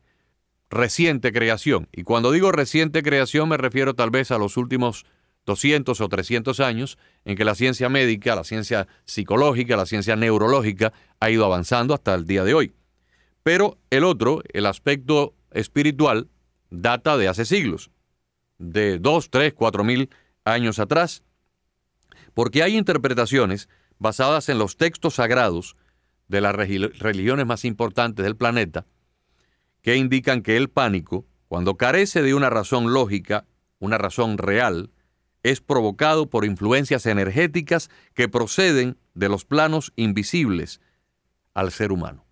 reciente 0.70 1.32
creación. 1.32 1.88
Y 1.92 2.04
cuando 2.04 2.32
digo 2.32 2.52
reciente 2.52 3.04
creación 3.04 3.50
me 3.50 3.58
refiero 3.58 3.94
tal 3.94 4.10
vez 4.10 4.32
a 4.32 4.38
los 4.38 4.58
últimos 4.58 5.06
200 5.46 6.00
o 6.00 6.10
300 6.10 6.60
años 6.60 6.98
en 7.26 7.36
que 7.36 7.46
la 7.46 7.56
ciencia 7.56 7.90
médica, 7.90 8.36
la 8.36 8.44
ciencia 8.44 8.88
psicológica, 9.06 9.76
la 9.76 9.86
ciencia 9.86 10.16
neurológica 10.16 10.94
ha 11.20 11.30
ido 11.30 11.46
avanzando 11.46 11.94
hasta 11.94 12.14
el 12.14 12.26
día 12.26 12.44
de 12.44 12.54
hoy. 12.54 12.74
Pero 13.44 13.78
el 13.90 14.04
otro, 14.04 14.42
el 14.54 14.66
aspecto 14.66 15.34
espiritual, 15.52 16.30
data 16.70 17.18
de 17.18 17.28
hace 17.28 17.46
siglos, 17.46 17.90
de 18.60 19.00
2, 19.00 19.30
3, 19.30 19.54
4 19.54 19.84
mil 19.84 20.10
años 20.46 20.80
atrás, 20.80 21.24
porque 22.34 22.63
hay 22.63 22.78
interpretaciones 22.78 23.70
basadas 24.00 24.50
en 24.50 24.58
los 24.58 24.78
textos 24.78 25.15
sagrados 25.15 25.76
de 26.28 26.41
las 26.41 26.56
religiones 26.56 27.46
más 27.46 27.65
importantes 27.65 28.24
del 28.24 28.38
planeta, 28.38 28.86
que 29.82 29.98
indican 29.98 30.41
que 30.41 30.58
el 30.58 30.70
pánico, 30.70 31.26
cuando 31.48 31.76
carece 31.76 32.22
de 32.22 32.34
una 32.34 32.50
razón 32.50 32.94
lógica, 32.94 33.46
una 33.80 33.98
razón 33.98 34.38
real, 34.38 34.91
es 35.44 35.60
provocado 35.60 36.30
por 36.30 36.46
influencias 36.46 37.06
energéticas 37.06 37.89
que 38.13 38.30
proceden 38.30 38.98
de 39.13 39.28
los 39.28 39.44
planos 39.44 39.91
invisibles 39.96 40.80
al 41.54 41.72
ser 41.72 41.91
humano. 41.91 42.26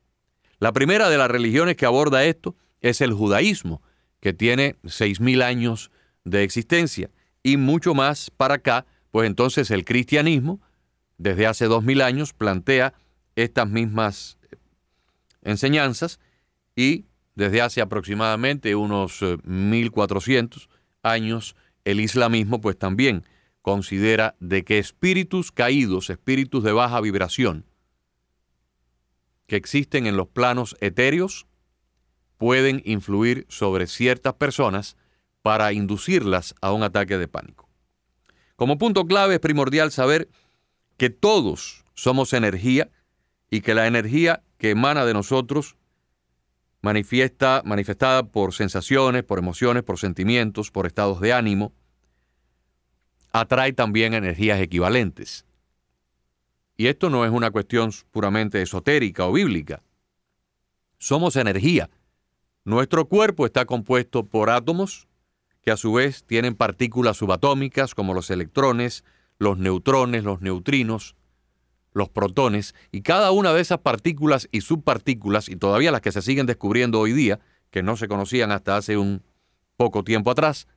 La 0.59 0.73
primera 0.73 1.09
de 1.09 1.17
las 1.17 1.29
religiones 1.29 1.75
que 1.75 1.85
aborda 1.85 2.23
esto 2.23 2.55
es 2.81 3.01
el 3.01 3.13
judaísmo, 3.13 3.81
que 4.19 4.33
tiene 4.33 4.75
6.000 4.83 5.43
años 5.43 5.91
de 6.23 6.43
existencia, 6.43 7.09
y 7.41 7.57
mucho 7.57 7.93
más 7.93 8.29
para 8.31 8.55
acá, 8.55 8.85
pues 9.11 9.27
entonces 9.27 9.71
el 9.71 9.85
cristianismo, 9.85 10.61
desde 11.17 11.47
hace 11.47 11.67
2.000 11.67 12.03
años, 12.03 12.33
plantea 12.33 12.93
estas 13.35 13.67
mismas 13.69 14.37
enseñanzas 15.41 16.19
y 16.75 17.05
desde 17.35 17.61
hace 17.61 17.81
aproximadamente 17.81 18.75
unos 18.75 19.23
1400 19.43 20.63
eh, 20.63 20.67
años, 21.03 21.55
el 21.85 22.01
islamismo 22.01 22.59
pues 22.59 22.77
también 22.77 23.23
considera 23.61 24.35
de 24.39 24.63
que 24.63 24.77
espíritus 24.77 25.51
caídos, 25.51 26.09
espíritus 26.09 26.63
de 26.63 26.73
baja 26.73 26.99
vibración, 27.01 27.65
que 29.47 29.55
existen 29.55 30.05
en 30.05 30.17
los 30.17 30.27
planos 30.27 30.75
etéreos, 30.81 31.47
pueden 32.37 32.81
influir 32.85 33.45
sobre 33.49 33.87
ciertas 33.87 34.33
personas 34.33 34.97
para 35.41 35.71
inducirlas 35.73 36.55
a 36.61 36.71
un 36.71 36.83
ataque 36.83 37.17
de 37.17 37.27
pánico. 37.27 37.68
Como 38.59 38.77
punto 38.77 39.05
clave 39.05 39.35
es 39.35 39.39
primordial 39.39 39.89
saber 39.89 40.27
que 40.97 41.09
todos 41.09 41.85
somos 41.93 42.33
energía 42.33 42.89
y 43.49 43.61
que 43.61 43.73
la 43.73 43.87
energía 43.87 44.43
que 44.57 44.71
emana 44.71 45.05
de 45.05 45.13
nosotros 45.13 45.77
manifiesta, 46.81 47.61
manifestada 47.63 48.23
por 48.23 48.53
sensaciones, 48.53 49.23
por 49.23 49.39
emociones, 49.39 49.83
por 49.83 49.97
sentimientos, 49.97 50.71
por 50.71 50.87
estados 50.87 51.21
de 51.21 51.31
ánimo, 51.31 51.71
atrae 53.31 53.71
también 53.71 54.13
energías 54.13 54.59
equivalentes. 54.59 55.45
Y 56.75 56.87
esto 56.87 57.09
no 57.09 57.23
es 57.23 57.31
una 57.31 57.51
cuestión 57.51 57.91
puramente 58.11 58.61
esotérica 58.61 59.25
o 59.25 59.31
bíblica. 59.31 59.83
Somos 60.97 61.37
energía. 61.37 61.89
Nuestro 62.65 63.07
cuerpo 63.07 63.45
está 63.45 63.63
compuesto 63.63 64.25
por 64.25 64.49
átomos 64.49 65.07
que 65.61 65.71
a 65.71 65.77
su 65.77 65.93
vez 65.93 66.23
tienen 66.23 66.55
partículas 66.55 67.17
subatómicas 67.17 67.95
como 67.95 68.13
los 68.13 68.29
electrones, 68.29 69.03
los 69.37 69.57
neutrones, 69.57 70.23
los 70.23 70.41
neutrinos, 70.41 71.15
los 71.93 72.09
protones, 72.09 72.75
y 72.91 73.01
cada 73.01 73.31
una 73.31 73.53
de 73.53 73.61
esas 73.61 73.79
partículas 73.79 74.47
y 74.51 74.61
subpartículas, 74.61 75.49
y 75.49 75.55
todavía 75.55 75.91
las 75.91 76.01
que 76.01 76.11
se 76.11 76.21
siguen 76.21 76.45
descubriendo 76.45 76.99
hoy 76.99 77.13
día, 77.13 77.39
que 77.71 77.83
no 77.83 77.97
se 77.97 78.07
conocían 78.07 78.51
hasta 78.51 78.77
hace 78.77 78.97
un 78.97 79.23
poco 79.75 80.03
tiempo 80.03 80.31
atrás, 80.31 80.67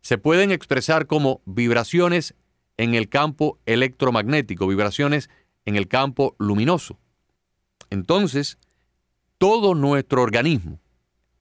se 0.00 0.18
pueden 0.18 0.50
expresar 0.50 1.06
como 1.06 1.42
vibraciones 1.44 2.34
en 2.76 2.94
el 2.94 3.08
campo 3.08 3.58
electromagnético, 3.66 4.66
vibraciones 4.66 5.28
en 5.66 5.76
el 5.76 5.88
campo 5.88 6.34
luminoso. 6.38 6.98
Entonces, 7.90 8.58
todo 9.38 9.74
nuestro 9.74 10.22
organismo 10.22 10.80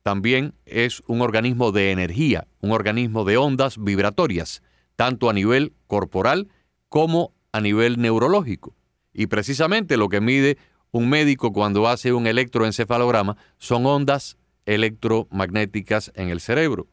también 0.03 0.53
es 0.65 1.01
un 1.07 1.21
organismo 1.21 1.71
de 1.71 1.91
energía, 1.91 2.47
un 2.61 2.71
organismo 2.71 3.25
de 3.25 3.37
ondas 3.37 3.77
vibratorias, 3.77 4.61
tanto 4.95 5.29
a 5.29 5.33
nivel 5.33 5.73
corporal 5.87 6.47
como 6.89 7.33
a 7.51 7.61
nivel 7.61 7.99
neurológico. 7.99 8.75
Y 9.13 9.27
precisamente 9.27 9.97
lo 9.97 10.09
que 10.09 10.21
mide 10.21 10.57
un 10.91 11.09
médico 11.09 11.51
cuando 11.51 11.87
hace 11.87 12.13
un 12.13 12.27
electroencefalograma 12.27 13.37
son 13.57 13.85
ondas 13.85 14.37
electromagnéticas 14.65 16.11
en 16.15 16.29
el 16.29 16.39
cerebro. 16.39 16.87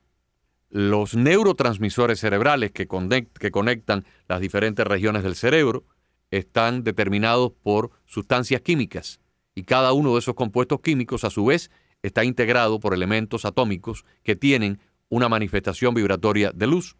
Los 0.70 1.14
neurotransmisores 1.14 2.20
cerebrales 2.20 2.72
que, 2.72 2.86
conectan 2.86 4.04
las 4.28 4.40
diferentes 4.40 4.86
regiones 4.86 5.22
del 5.22 5.36
cerebro 5.36 5.84
están 6.30 6.82
determinados 6.82 7.52
por 7.62 7.90
sustancias 8.04 8.60
químicas 8.60 9.20
y 9.54 9.62
cada 9.62 9.92
uno 9.92 10.12
de 10.14 10.18
esos 10.18 10.34
compuestos 10.34 10.80
químicos 10.80 11.24
a 11.24 11.30
su 11.30 11.44
vez 11.46 11.70
está 12.02 12.24
integrado 12.24 12.80
por 12.80 12.94
elementos 12.94 13.44
atómicos 13.44 14.04
que 14.22 14.36
tienen 14.36 14.80
una 15.08 15.28
manifestación 15.28 15.94
vibratoria 15.94 16.52
de 16.54 16.66
luz. 16.66 16.96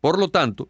Por 0.00 0.18
lo 0.18 0.28
tanto, 0.28 0.68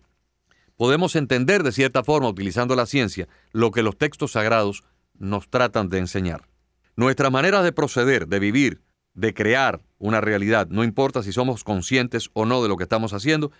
podemos 0.76 1.16
entender 1.16 1.62
de 1.62 1.72
cierta 1.72 2.02
forma, 2.02 2.28
utilizando 2.28 2.76
la 2.76 2.86
ciencia, 2.86 3.28
lo 3.52 3.70
que 3.70 3.82
los 3.82 3.96
textos 3.96 4.32
sagrados 4.32 4.84
nos 5.18 5.48
tratan 5.48 5.88
de 5.88 5.98
enseñar. 5.98 6.48
Nuestras 6.96 7.30
maneras 7.30 7.64
de 7.64 7.72
proceder, 7.72 8.28
de 8.28 8.38
vivir, 8.38 8.82
de 9.14 9.34
crear 9.34 9.82
una 9.98 10.20
realidad, 10.20 10.68
no 10.68 10.84
importa 10.84 11.22
si 11.22 11.32
somos 11.32 11.64
conscientes 11.64 12.30
o 12.32 12.44
no 12.44 12.62
de 12.62 12.68
lo 12.68 12.76
que 12.76 12.84
estamos 12.84 13.12
haciendo, 13.12 13.50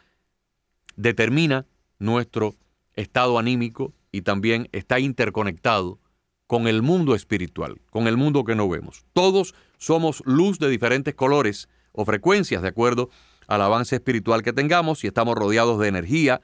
determina 0.96 1.66
nuestro 1.98 2.54
estado 2.94 3.38
anímico 3.38 3.92
y 4.12 4.22
también 4.22 4.68
está 4.72 5.00
interconectado 5.00 5.98
con 6.46 6.66
el 6.66 6.82
mundo 6.82 7.14
espiritual, 7.14 7.80
con 7.90 8.06
el 8.06 8.16
mundo 8.16 8.44
que 8.44 8.54
no 8.54 8.68
vemos. 8.68 9.04
Todos 9.12 9.54
somos 9.78 10.22
luz 10.26 10.58
de 10.58 10.68
diferentes 10.68 11.14
colores 11.14 11.68
o 11.92 12.04
frecuencias 12.04 12.62
de 12.62 12.68
acuerdo 12.68 13.10
al 13.46 13.62
avance 13.62 13.96
espiritual 13.96 14.42
que 14.42 14.52
tengamos 14.52 15.02
y 15.02 15.06
estamos 15.06 15.34
rodeados 15.34 15.80
de 15.80 15.88
energía. 15.88 16.40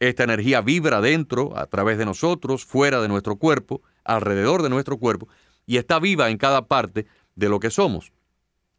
Esta 0.00 0.24
energía 0.24 0.62
vibra 0.62 1.00
dentro, 1.00 1.56
a 1.56 1.66
través 1.66 1.98
de 1.98 2.06
nosotros, 2.06 2.64
fuera 2.64 3.00
de 3.00 3.08
nuestro 3.08 3.36
cuerpo, 3.36 3.82
alrededor 4.04 4.62
de 4.62 4.70
nuestro 4.70 4.98
cuerpo, 4.98 5.28
y 5.66 5.76
está 5.76 5.98
viva 5.98 6.30
en 6.30 6.38
cada 6.38 6.66
parte 6.66 7.06
de 7.34 7.48
lo 7.48 7.60
que 7.60 7.70
somos, 7.70 8.12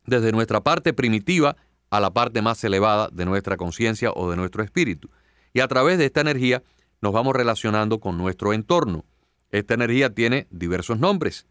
desde 0.05 0.31
nuestra 0.31 0.61
parte 0.61 0.93
primitiva 0.93 1.55
a 1.89 1.99
la 1.99 2.11
parte 2.11 2.41
más 2.41 2.63
elevada 2.63 3.09
de 3.11 3.25
nuestra 3.25 3.57
conciencia 3.57 4.11
o 4.11 4.29
de 4.29 4.35
nuestro 4.35 4.63
espíritu. 4.63 5.09
Y 5.53 5.59
a 5.59 5.67
través 5.67 5.97
de 5.97 6.05
esta 6.05 6.21
energía 6.21 6.63
nos 7.01 7.13
vamos 7.13 7.35
relacionando 7.35 7.99
con 7.99 8.17
nuestro 8.17 8.53
entorno. 8.53 9.05
Esta 9.51 9.75
energía 9.75 10.13
tiene 10.13 10.47
diversos 10.49 10.99
nombres. 10.99 11.47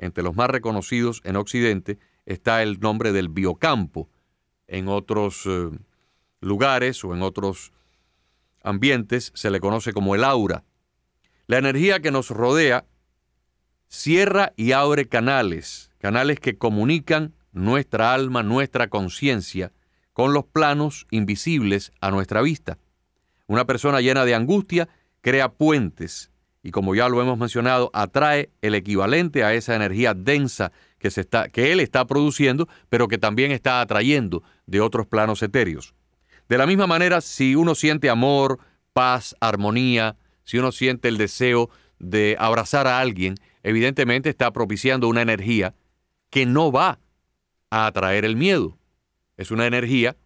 Entre 0.00 0.24
los 0.24 0.34
más 0.34 0.48
reconocidos 0.48 1.20
en 1.24 1.36
Occidente 1.36 1.98
está 2.24 2.62
el 2.62 2.80
nombre 2.80 3.12
del 3.12 3.28
biocampo. 3.28 4.08
En 4.66 4.88
otros 4.88 5.44
eh, 5.44 5.68
lugares 6.40 7.04
o 7.04 7.14
en 7.14 7.20
otros 7.20 7.72
ambientes 8.62 9.30
se 9.34 9.50
le 9.50 9.60
conoce 9.60 9.92
como 9.92 10.14
el 10.14 10.24
aura. 10.24 10.64
La 11.46 11.58
energía 11.58 12.00
que 12.00 12.10
nos 12.10 12.30
rodea 12.30 12.86
cierra 13.88 14.54
y 14.56 14.72
abre 14.72 15.06
canales, 15.06 15.90
canales 15.98 16.40
que 16.40 16.56
comunican 16.56 17.34
nuestra 17.52 18.14
alma, 18.14 18.42
nuestra 18.42 18.88
conciencia, 18.88 19.70
con 20.14 20.32
los 20.32 20.46
planos 20.46 21.06
invisibles 21.10 21.92
a 22.00 22.10
nuestra 22.10 22.40
vista. 22.40 22.78
Una 23.46 23.66
persona 23.66 24.00
llena 24.00 24.24
de 24.24 24.34
angustia 24.34 24.88
crea 25.20 25.52
puentes 25.52 26.30
y 26.62 26.70
como 26.72 26.94
ya 26.94 27.08
lo 27.08 27.20
hemos 27.22 27.38
mencionado, 27.38 27.90
atrae 27.94 28.50
el 28.60 28.74
equivalente 28.74 29.44
a 29.44 29.54
esa 29.54 29.74
energía 29.74 30.14
densa 30.14 30.72
que, 30.98 31.10
se 31.10 31.22
está, 31.22 31.48
que 31.48 31.72
él 31.72 31.80
está 31.80 32.06
produciendo, 32.06 32.68
pero 32.88 33.08
que 33.08 33.18
también 33.18 33.50
está 33.50 33.80
atrayendo 33.80 34.42
de 34.66 34.80
otros 34.80 35.06
planos 35.06 35.42
etéreos. 35.42 35.94
De 36.48 36.58
la 36.58 36.66
misma 36.66 36.86
manera, 36.86 37.20
si 37.20 37.54
uno 37.54 37.74
siente 37.74 38.10
amor, 38.10 38.58
paz, 38.92 39.34
armonía, 39.40 40.16
si 40.44 40.58
uno 40.58 40.72
siente 40.72 41.08
el 41.08 41.16
deseo 41.16 41.70
de 41.98 42.36
abrazar 42.38 42.86
a 42.86 43.00
alguien, 43.00 43.36
evidentemente 43.62 44.28
está 44.28 44.52
propiciando 44.52 45.08
una 45.08 45.22
energía 45.22 45.74
que 46.28 46.44
no 46.44 46.70
va 46.70 46.98
a 47.70 47.86
atraer 47.86 48.24
el 48.24 48.36
miedo. 48.36 48.76
Es 49.36 49.50
una 49.50 49.66
energía 49.66 50.16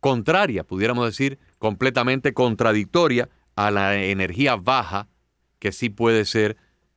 contraria, 0.00 0.64
pudiéramos 0.64 1.06
decir, 1.06 1.38
completamente 1.58 2.32
contradictoria 2.32 3.28
a 3.54 3.70
la 3.70 3.96
energía 3.96 4.56
baja 4.56 5.08
que 5.58 5.72
sí 5.72 5.88
puede 5.88 6.24
ser 6.24 6.56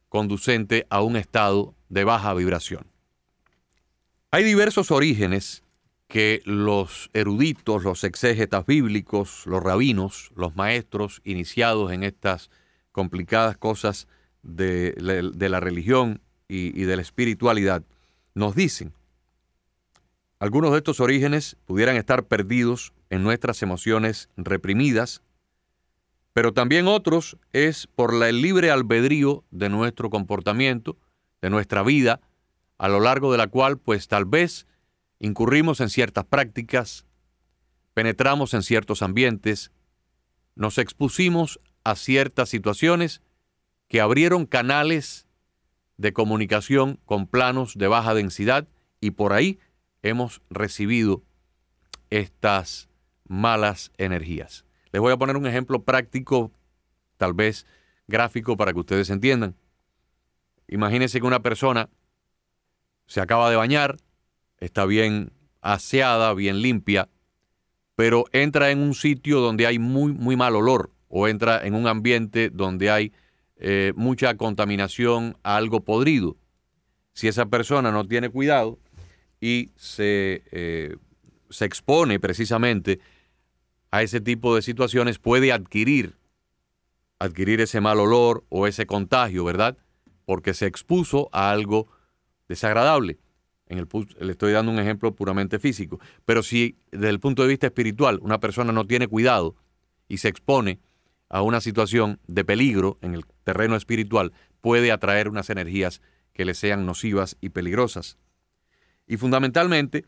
conducente 0.10 0.86
a 0.89 1.02
un 1.02 1.15
estado 1.15 1.74
de 1.89 2.04
baja 2.04 2.34
vibración. 2.34 2.86
Hay 4.32 4.43
diversos 4.43 4.91
orígenes 4.91 5.63
que 6.08 6.41
los 6.43 7.10
eruditos, 7.13 7.84
los 7.84 8.04
exégetas 8.04 8.65
bíblicos, 8.65 9.43
los 9.45 9.63
rabinos, 9.63 10.32
los 10.36 10.56
maestros 10.56 11.21
iniciados 11.24 11.91
en 11.93 12.04
estas 12.04 12.50
complicadas 12.91 13.58
cosas 13.58 14.08
de, 14.43 14.93
la 14.97 15.60
religión 15.62 16.21
y, 16.50 16.84
de 16.84 16.95
la 16.97 17.02
espiritualidad 17.02 17.84
nos 18.36 18.56
dicen. 18.56 18.93
Algunos 20.39 20.71
de 20.71 20.80
estos 20.80 21.00
orígenes 21.00 21.56
pudieran 21.65 21.95
estar 21.95 22.26
perdidos 22.26 22.93
en 23.10 23.24
nuestras 23.24 23.62
emociones 23.62 24.28
reprimidas, 24.36 25.21
pero 26.33 26.53
también 26.53 26.87
otros 26.87 27.37
es 27.51 27.87
por 27.87 28.13
el 28.23 28.41
libre 28.41 28.71
albedrío 28.71 29.43
de 29.51 29.69
nuestro 29.69 30.09
comportamiento, 30.09 30.97
de 31.41 31.49
nuestra 31.49 31.83
vida, 31.83 32.21
a 32.77 32.87
lo 32.87 32.99
largo 32.99 33.31
de 33.31 33.37
la 33.37 33.47
cual 33.47 33.77
pues 33.77 34.07
tal 34.07 34.25
vez 34.25 34.67
incurrimos 35.19 35.81
en 35.81 35.89
ciertas 35.89 36.25
prácticas, 36.25 37.05
penetramos 37.93 38.53
en 38.53 38.63
ciertos 38.63 39.01
ambientes, 39.01 39.71
nos 40.55 40.77
expusimos 40.77 41.59
a 41.83 41.95
ciertas 41.95 42.49
situaciones 42.49 43.21
que 43.87 44.01
abrieron 44.01 44.45
canales 44.45 45.27
de 45.97 46.13
comunicación 46.13 46.99
con 47.05 47.27
planos 47.27 47.77
de 47.77 47.87
baja 47.87 48.13
densidad 48.13 48.67
y 48.99 49.11
por 49.11 49.33
ahí 49.33 49.59
hemos 50.01 50.41
recibido 50.49 51.23
estas 52.09 52.89
malas 53.27 53.91
energías. 53.97 54.65
Les 54.91 55.01
voy 55.01 55.13
a 55.13 55.17
poner 55.17 55.38
un 55.38 55.47
ejemplo 55.47 55.84
práctico, 55.84 56.51
tal 57.17 57.34
vez 57.34 57.65
gráfico, 58.08 58.58
para 58.58 58.73
que 58.73 58.80
ustedes 58.80 59.10
entiendan. 59.10 59.56
Imagínense 60.67 61.19
que 61.19 61.25
una 61.25 61.41
persona 61.41 61.89
se 63.08 63.21
acaba 63.21 63.49
de 63.49 63.56
bañar, 63.56 63.97
está 64.58 64.86
bien 64.86 65.32
aseada, 65.62 66.34
bien 66.34 66.62
limpia, 66.62 67.10
pero 67.95 68.25
entra 68.32 68.71
en 68.71 68.80
un 68.80 68.93
sitio 68.95 69.39
donde 69.39 69.67
hay 69.67 69.80
muy, 69.80 70.13
muy 70.13 70.36
mal 70.36 70.56
olor 70.56 70.91
o 71.08 71.27
entra 71.27 71.65
en 71.65 71.75
un 71.75 71.88
ambiente 71.88 72.49
donde 72.49 72.89
hay 72.89 73.13
eh, 73.58 73.93
mucha 73.95 74.36
contaminación, 74.38 75.38
algo 75.43 75.82
podrido. 75.84 76.38
Si 77.13 77.27
esa 77.27 77.45
persona 77.45 77.91
no 77.91 78.08
tiene 78.08 78.30
cuidado 78.30 78.80
y 79.39 79.71
se, 79.75 80.43
eh, 80.51 80.95
se 81.49 81.65
expone 81.65 82.19
precisamente 82.19 82.99
a 83.91 84.01
ese 84.01 84.21
tipo 84.21 84.56
de 84.56 84.62
situaciones 84.62 85.19
puede 85.19 85.51
adquirir, 85.51 86.15
adquirir 87.19 87.62
ese 87.62 87.82
mal 87.82 87.99
olor 87.99 88.45
o 88.49 88.65
ese 88.65 88.86
contagio, 88.86 89.43
¿verdad? 89.43 89.77
Porque 90.25 90.54
se 90.54 90.65
expuso 90.65 91.30
a 91.34 91.51
algo 91.51 91.88
desagradable. 92.47 93.19
En 93.67 93.77
el, 93.77 93.88
le 94.19 94.32
estoy 94.32 94.54
dando 94.54 94.71
un 94.71 94.80
ejemplo 94.80 95.13
puramente 95.13 95.60
físico. 95.60 95.99
Pero 96.25 96.41
si 96.43 96.77
desde 96.91 97.10
el 97.10 97.19
punto 97.19 97.41
de 97.41 97.49
vista 97.49 97.67
espiritual 97.67 98.19
una 98.21 98.39
persona 98.39 98.71
no 98.71 98.86
tiene 98.86 99.08
cuidado 99.08 99.56
y 100.08 100.17
se 100.17 100.30
expone 100.30 100.80
a 101.30 101.41
una 101.41 101.62
situación 101.62 102.19
de 102.27 102.43
peligro 102.43 102.97
en 103.01 103.13
el 103.13 103.25
terreno 103.43 103.75
espiritual, 103.75 104.34
puede 104.60 104.91
atraer 104.91 105.30
unas 105.30 105.49
energías 105.49 106.01
que 106.34 106.45
le 106.45 106.54
sean 106.54 106.86
nocivas 106.86 107.38
y 107.39 107.49
peligrosas. 107.49 108.17
Y 109.08 109.17
fundamentalmente, 109.17 110.06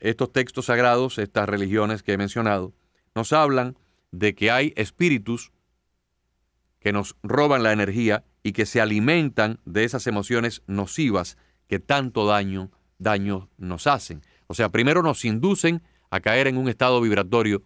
estos 0.00 0.32
textos 0.32 0.66
sagrados, 0.66 1.18
estas 1.18 1.48
religiones 1.48 2.02
que 2.02 2.12
he 2.14 2.18
mencionado, 2.18 2.72
nos 3.14 3.32
hablan 3.32 3.76
de 4.10 4.34
que 4.34 4.50
hay 4.50 4.72
espíritus 4.76 5.52
que 6.80 6.92
nos 6.92 7.16
roban 7.22 7.62
la 7.62 7.72
energía 7.72 8.24
y 8.42 8.52
que 8.52 8.66
se 8.66 8.80
alimentan 8.80 9.60
de 9.64 9.84
esas 9.84 10.06
emociones 10.06 10.62
nocivas 10.66 11.38
que 11.68 11.78
tanto 11.78 12.26
daño, 12.26 12.70
daño 12.98 13.48
nos 13.56 13.86
hacen. 13.86 14.22
O 14.48 14.54
sea, 14.54 14.68
primero 14.68 15.02
nos 15.02 15.24
inducen 15.24 15.82
a 16.10 16.20
caer 16.20 16.46
en 16.46 16.56
un 16.56 16.68
estado 16.68 17.00
vibratorio 17.00 17.62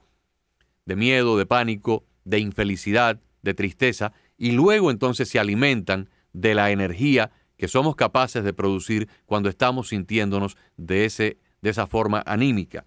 de 0.84 0.96
miedo, 0.96 1.36
de 1.36 1.46
pánico, 1.46 2.04
de 2.24 2.38
infelicidad, 2.38 3.20
de 3.42 3.54
tristeza, 3.54 4.12
y 4.36 4.52
luego 4.52 4.90
entonces 4.90 5.28
se 5.28 5.38
alimentan 5.38 6.10
de 6.32 6.54
la 6.54 6.70
energía 6.70 7.32
que 7.56 7.68
somos 7.68 7.96
capaces 7.96 8.44
de 8.44 8.52
producir 8.52 9.08
cuando 9.24 9.48
estamos 9.48 9.88
sintiéndonos 9.88 10.56
de, 10.76 11.06
ese, 11.06 11.38
de 11.62 11.70
esa 11.70 11.86
forma 11.86 12.22
anímica. 12.26 12.84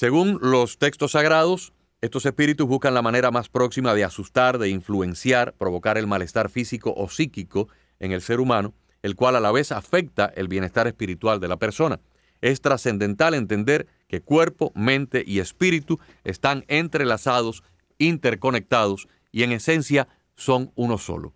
Según 0.00 0.38
los 0.40 0.78
textos 0.78 1.12
sagrados, 1.12 1.74
estos 2.00 2.24
espíritus 2.24 2.66
buscan 2.66 2.94
la 2.94 3.02
manera 3.02 3.30
más 3.30 3.50
próxima 3.50 3.92
de 3.92 4.02
asustar, 4.02 4.56
de 4.56 4.70
influenciar, 4.70 5.52
provocar 5.58 5.98
el 5.98 6.06
malestar 6.06 6.48
físico 6.48 6.94
o 6.96 7.10
psíquico 7.10 7.68
en 7.98 8.12
el 8.12 8.22
ser 8.22 8.40
humano 8.40 8.72
el 9.02 9.14
cual 9.14 9.36
a 9.36 9.40
la 9.40 9.52
vez 9.52 9.72
afecta 9.72 10.32
el 10.34 10.48
bienestar 10.48 10.86
espiritual 10.86 11.38
de 11.38 11.48
la 11.48 11.58
persona. 11.58 12.00
Es 12.40 12.62
trascendental 12.62 13.34
entender 13.34 13.88
que 14.08 14.22
cuerpo, 14.22 14.72
mente 14.74 15.22
y 15.26 15.38
espíritu 15.38 16.00
están 16.24 16.64
entrelazados, 16.68 17.62
interconectados 17.98 19.06
y 19.32 19.42
en 19.42 19.52
esencia 19.52 20.08
son 20.34 20.72
uno 20.76 20.96
solo. 20.96 21.34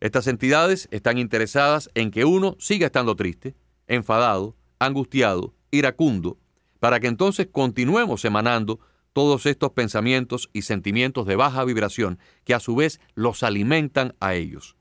Estas 0.00 0.26
entidades 0.26 0.86
están 0.90 1.16
interesadas 1.16 1.88
en 1.94 2.10
que 2.10 2.26
uno 2.26 2.56
siga 2.58 2.84
estando 2.84 3.16
triste, 3.16 3.54
enfadado, 3.86 4.54
angustiado, 4.78 5.54
iracundo, 5.70 6.36
para 6.80 6.98
que 6.98 7.06
entonces 7.06 7.48
continuemos 7.52 8.24
emanando 8.24 8.80
todos 9.12 9.46
estos 9.46 9.72
pensamientos 9.72 10.50
y 10.52 10.62
sentimientos 10.62 11.26
de 11.26 11.36
baja 11.36 11.64
vibración 11.64 12.18
que 12.44 12.54
a 12.54 12.60
su 12.60 12.74
vez 12.74 13.00
los 13.14 13.42
alimentan 13.42 14.14
a 14.20 14.34
ellos. 14.34 14.76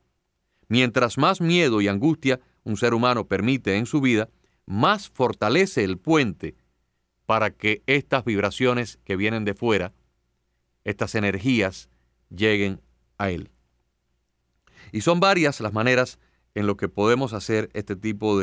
Mientras 0.68 1.18
más 1.18 1.42
miedo 1.42 1.82
y 1.82 1.88
angustia 1.88 2.40
un 2.64 2.78
ser 2.78 2.94
humano 2.94 3.28
permite 3.28 3.78
en 3.78 3.86
su 3.86 4.02
vida, 4.02 4.30
más 4.66 5.10
fortalece 5.10 5.84
el 5.84 5.98
puente 5.98 6.56
para 7.26 7.52
que 7.52 7.84
estas 7.88 8.24
vibraciones 8.24 9.00
que 9.04 9.16
vienen 9.16 9.46
de 9.46 9.56
fuera, 9.56 9.94
estas 10.84 11.16
energías, 11.16 11.90
lleguen 12.30 12.82
a 13.18 13.32
él. 13.32 13.50
Y 14.92 15.02
son 15.02 15.20
varias 15.20 15.60
las 15.60 15.74
maneras 15.74 16.20
en 16.56 16.68
lo 16.68 16.78
que 16.78 16.88
podemos 16.88 17.34
hacer 17.34 17.70
este 17.74 17.96
tipo 17.96 18.40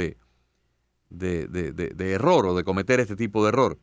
de, 1.11 1.47
de, 1.47 1.73
de 1.73 2.12
error 2.12 2.47
o 2.47 2.57
de 2.57 2.64
cometer 2.64 3.01
este 3.01 3.16
tipo 3.16 3.42
de 3.42 3.51
error. 3.51 3.79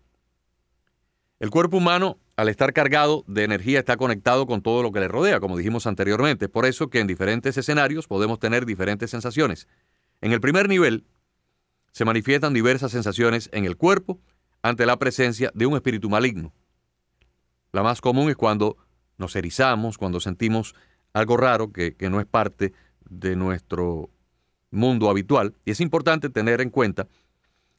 El 1.40 1.50
cuerpo 1.50 1.78
humano, 1.78 2.20
al 2.38 2.48
estar 2.48 2.72
cargado 2.72 3.26
de 3.28 3.44
energía, 3.44 3.80
está 3.80 3.98
conectado 3.98 4.48
con 4.48 4.62
todo 4.62 4.82
lo 4.82 4.92
que 4.92 5.02
le 5.02 5.10
rodea, 5.10 5.42
como 5.42 5.58
dijimos 5.58 5.88
anteriormente. 5.88 6.48
Por 6.48 6.66
eso 6.66 6.90
que 6.90 7.00
en 7.00 7.08
diferentes 7.08 7.58
escenarios 7.58 8.08
podemos 8.08 8.40
tener 8.40 8.66
diferentes 8.66 9.12
sensaciones. 9.12 9.68
En 10.22 10.32
el 10.32 10.40
primer 10.40 10.70
nivel, 10.70 11.04
se 11.92 12.06
manifiestan 12.06 12.54
diversas 12.54 12.92
sensaciones 12.92 13.50
en 13.52 13.66
el 13.66 13.76
cuerpo 13.76 14.20
ante 14.62 14.86
la 14.86 14.98
presencia 14.98 15.52
de 15.54 15.66
un 15.66 15.76
espíritu 15.76 16.10
maligno. 16.10 16.54
La 17.74 17.84
más 17.84 18.00
común 18.00 18.30
es 18.30 18.38
cuando 18.38 18.78
nos 19.18 19.36
erizamos, 19.36 19.98
cuando 19.98 20.20
sentimos 20.20 20.76
algo 21.12 21.36
raro 21.36 21.74
que, 21.74 21.96
que 21.96 22.10
no 22.10 22.22
es 22.22 22.26
parte 22.26 22.72
de 23.10 23.36
nuestro 23.36 24.10
mundo 24.74 25.10
habitual. 25.10 25.56
Y 25.66 25.72
es 25.72 25.80
importante 25.80 26.30
tener 26.30 26.62
en 26.62 26.70
cuenta 26.70 27.08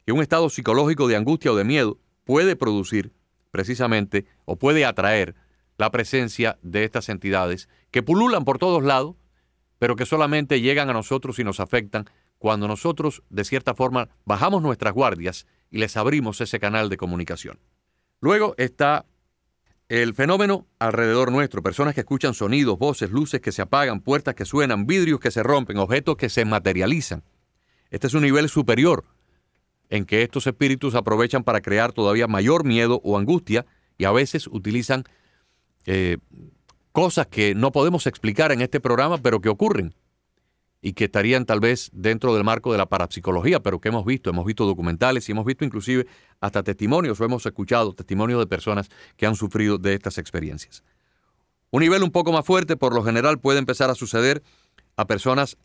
que 0.07 0.13
un 0.13 0.23
estado 0.23 0.49
psicológico 0.49 1.09
de 1.09 1.17
angustia 1.17 1.53
o 1.53 1.57
de 1.57 1.65
miedo 1.65 1.99
puede 2.25 2.57
producir 2.57 3.13
precisamente 3.51 4.27
o 4.45 4.57
puede 4.57 4.85
atraer 4.85 5.35
la 5.77 5.91
presencia 5.91 6.59
de 6.63 6.85
estas 6.85 7.09
entidades 7.09 7.69
que 7.91 8.03
pululan 8.03 8.45
por 8.45 8.59
todos 8.59 8.83
lados, 8.83 9.17
pero 9.79 9.97
que 9.97 10.07
solamente 10.07 10.61
llegan 10.61 10.91
a 10.91 10.93
nosotros 10.93 11.39
y 11.39 11.45
nos 11.45 11.61
afectan 11.61 12.07
cuando 12.39 12.69
nosotros, 12.69 13.23
de 13.31 13.45
cierta 13.45 13.75
forma, 13.75 14.09
bajamos 14.25 14.63
nuestras 14.63 14.93
guardias 14.93 15.47
y 15.71 15.79
les 15.79 15.97
abrimos 15.97 16.41
ese 16.41 16.61
canal 16.61 16.89
de 16.89 16.97
comunicación. 16.97 17.59
Luego 18.21 18.55
está 18.59 19.07
el 19.89 20.15
fenómeno 20.15 20.67
alrededor 20.79 21.31
nuestro, 21.31 21.63
personas 21.63 21.95
que 21.95 22.01
escuchan 22.01 22.35
sonidos, 22.35 22.79
voces, 22.79 23.11
luces 23.11 23.41
que 23.41 23.53
se 23.53 23.63
apagan, 23.63 24.01
puertas 24.01 24.35
que 24.35 24.45
suenan, 24.45 24.87
vidrios 24.87 25.21
que 25.21 25.31
se 25.31 25.43
rompen, 25.43 25.79
objetos 25.79 26.17
que 26.17 26.29
se 26.29 26.45
materializan. 26.45 27.23
Este 27.91 28.07
es 28.07 28.15
un 28.15 28.23
nivel 28.23 28.49
superior 28.49 29.05
en 29.91 30.07
que 30.07 30.23
estos 30.23 30.47
espíritus 30.47 30.95
aprovechan 30.95 31.45
para 31.45 31.61
crear 31.61 31.93
todavía 31.93 32.27
mayor 32.27 32.65
miedo 32.65 33.01
o 33.05 33.19
angustia 33.19 33.67
y 33.99 34.05
a 34.05 34.13
veces 34.13 34.47
utilizan 34.47 35.05
eh, 35.87 36.17
cosas 36.93 37.27
que 37.27 37.55
no 37.55 37.71
podemos 37.71 38.07
explicar 38.07 38.53
en 38.53 38.63
este 38.63 38.81
programa, 38.81 39.19
pero 39.19 39.41
que 39.41 39.51
ocurren 39.51 39.95
y 40.87 40.93
que 40.93 41.05
estarían 41.05 41.47
tal 41.47 41.61
vez 41.61 41.89
dentro 41.95 42.35
del 42.35 42.45
marco 42.45 42.71
de 42.71 42.77
la 42.77 42.85
parapsicología, 42.85 43.59
pero 43.61 43.81
que 43.81 43.89
hemos 43.89 44.05
visto, 44.05 44.29
hemos 44.29 44.45
visto 44.45 44.67
documentales 44.67 45.27
y 45.27 45.33
hemos 45.33 45.47
visto 45.47 45.65
inclusive 45.65 46.07
hasta 46.43 46.63
testimonios 46.63 47.19
o 47.19 47.25
hemos 47.25 47.47
escuchado 47.47 47.95
testimonios 47.95 48.39
de 48.39 48.47
personas 48.47 48.91
que 49.17 49.25
han 49.25 49.35
sufrido 49.35 49.79
de 49.79 49.95
estas 49.95 50.19
experiencias. 50.19 50.85
Un 51.71 51.81
nivel 51.81 52.03
un 52.03 52.11
poco 52.11 52.33
más 52.33 52.45
fuerte, 52.45 52.77
por 52.77 52.95
lo 52.95 53.03
general, 53.03 53.41
puede 53.41 53.61
empezar 53.61 53.89
a 53.89 53.95
suceder 53.95 54.43
a 54.97 55.07
personas 55.07 55.57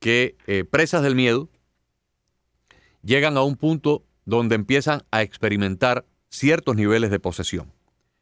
que, 0.00 0.34
eh, 0.48 0.64
presas 0.64 1.04
del 1.04 1.14
miedo, 1.14 1.48
llegan 3.04 3.36
a 3.36 3.44
un 3.44 3.54
punto 3.54 4.02
donde 4.24 4.56
empiezan 4.56 5.04
a 5.12 5.22
experimentar 5.22 6.04
ciertos 6.30 6.74
niveles 6.74 7.12
de 7.12 7.20
posesión. 7.20 7.72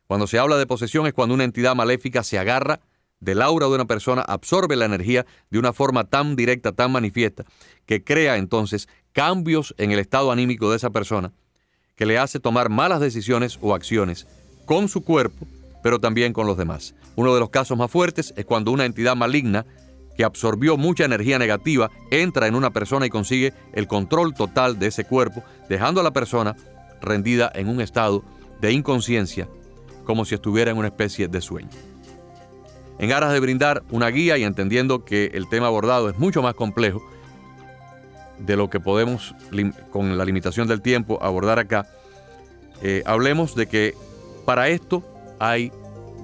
Cuando 0.07 0.27
se 0.27 0.39
habla 0.39 0.59
de 0.59 0.67
posesión 0.67 1.07
es 1.07 1.15
cuando 1.15 1.35
una 1.35 1.45
entidad 1.45 1.75
maléfica 1.75 2.23
se 2.23 2.39
agarra 2.39 2.81
del 3.21 3.43
aura 3.43 3.67
de 3.67 3.75
una 3.75 3.87
persona, 3.87 4.23
absorbe 4.23 4.77
la 4.77 4.85
energía 4.85 5.27
de 5.51 5.59
una 5.59 5.73
forma 5.73 6.05
tan 6.05 6.37
directa, 6.37 6.73
tan 6.73 6.93
manifiesta, 6.93 7.45
que 7.87 8.05
crea 8.05 8.37
entonces 8.37 8.89
cambios 9.13 9.75
en 9.79 9.93
el 9.93 9.99
estado 9.99 10.31
anímico 10.31 10.71
de 10.71 10.77
esa 10.77 10.91
persona, 10.91 11.33
que 11.95 12.07
le 12.07 12.19
hace 12.19 12.41
tomar 12.41 12.69
malas 12.69 13.01
decisiones 13.01 13.59
o 13.63 13.75
acciones 13.75 14.27
con 14.67 14.89
su 14.89 15.03
cuerpo, 15.03 15.47
pero 15.83 15.99
también 15.99 16.33
con 16.33 16.47
los 16.47 16.57
demás. 16.57 16.95
Uno 17.15 17.33
de 17.33 17.41
los 17.41 17.51
casos 17.51 17.79
más 17.79 17.91
fuertes 17.91 18.35
es 18.37 18.45
cuando 18.45 18.71
una 18.73 18.85
entidad 18.85 19.17
maligna 19.17 19.65
que 20.17 20.25
absorbió 20.25 20.77
mucha 20.77 21.05
energía 21.05 21.39
negativa, 21.39 21.91
entra 22.11 22.47
en 22.47 22.55
una 22.55 22.73
persona 22.73 23.07
y 23.07 23.11
consigue 23.11 23.53
el 23.73 23.87
control 23.87 24.35
total 24.35 24.79
de 24.79 24.89
ese 24.89 25.05
cuerpo, 25.05 25.43
dejando 25.69 26.01
a 26.01 26.05
la 26.05 26.13
persona 26.13 26.57
rendida 27.01 27.51
en 27.55 27.69
un 27.69 27.81
estado 27.81 28.25
de 28.61 28.73
inconsciencia, 28.73 29.49
como 30.05 30.25
si 30.25 30.35
estuviera 30.35 30.71
en 30.71 30.79
una 30.79 30.89
especie 30.89 31.29
de 31.29 31.41
sueño. 31.41 31.69
En 32.99 33.13
aras 33.13 33.33
de 33.33 33.41
brindar 33.41 33.83
una 33.91 34.09
guía 34.09 34.39
y 34.39 34.45
entendiendo 34.45 35.05
que 35.05 35.31
el 35.35 35.49
tema 35.49 35.67
abordado 35.67 36.09
es 36.09 36.19
mucho 36.19 36.43
más 36.43 36.55
complejo 36.55 37.03
de 38.39 38.57
lo 38.57 38.71
que 38.71 38.81
podemos, 38.81 39.35
con 39.91 40.17
la 40.17 40.25
limitación 40.25 40.69
del 40.69 40.83
tiempo, 40.83 41.19
abordar 41.23 41.59
acá, 41.59 41.87
eh, 42.83 43.03
hablemos 43.07 43.55
de 43.55 43.67
que 43.67 43.95
para 44.45 44.69
esto 44.69 45.03
hay 45.39 45.73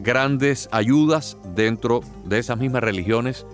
grandes 0.01 0.69
ayudas 0.73 1.37
dentro 1.55 2.01
de 2.25 2.39
esas 2.39 2.59
mismas 2.59 2.83
religiones 2.83 3.47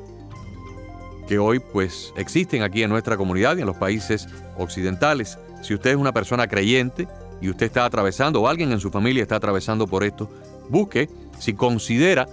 que 1.29 1.39
hoy 1.39 1.61
pues 1.61 2.13
existen 2.17 2.63
aquí 2.63 2.83
en 2.83 2.91
nuestra 2.91 3.17
comunidad 3.17 3.57
y 3.57 3.61
en 3.61 3.67
los 3.67 3.77
países 3.77 4.29
occidentales. 4.57 5.39
Si 5.63 5.75
usted 5.75 5.91
es 5.91 5.97
una 5.97 6.13
persona 6.13 6.49
creyente 6.49 7.07
y 7.41 7.51
usted 7.51 7.67
está 7.67 7.85
atravesando 7.85 8.41
o 8.41 8.49
alguien 8.49 8.73
en 8.73 8.81
su 8.81 8.91
familia 8.91 9.23
está 9.23 9.37
atravesando 9.37 9.87
por 9.87 10.05
esto, 10.05 10.31
busque 10.71 11.09
si 11.39 11.53
considera 11.53 12.27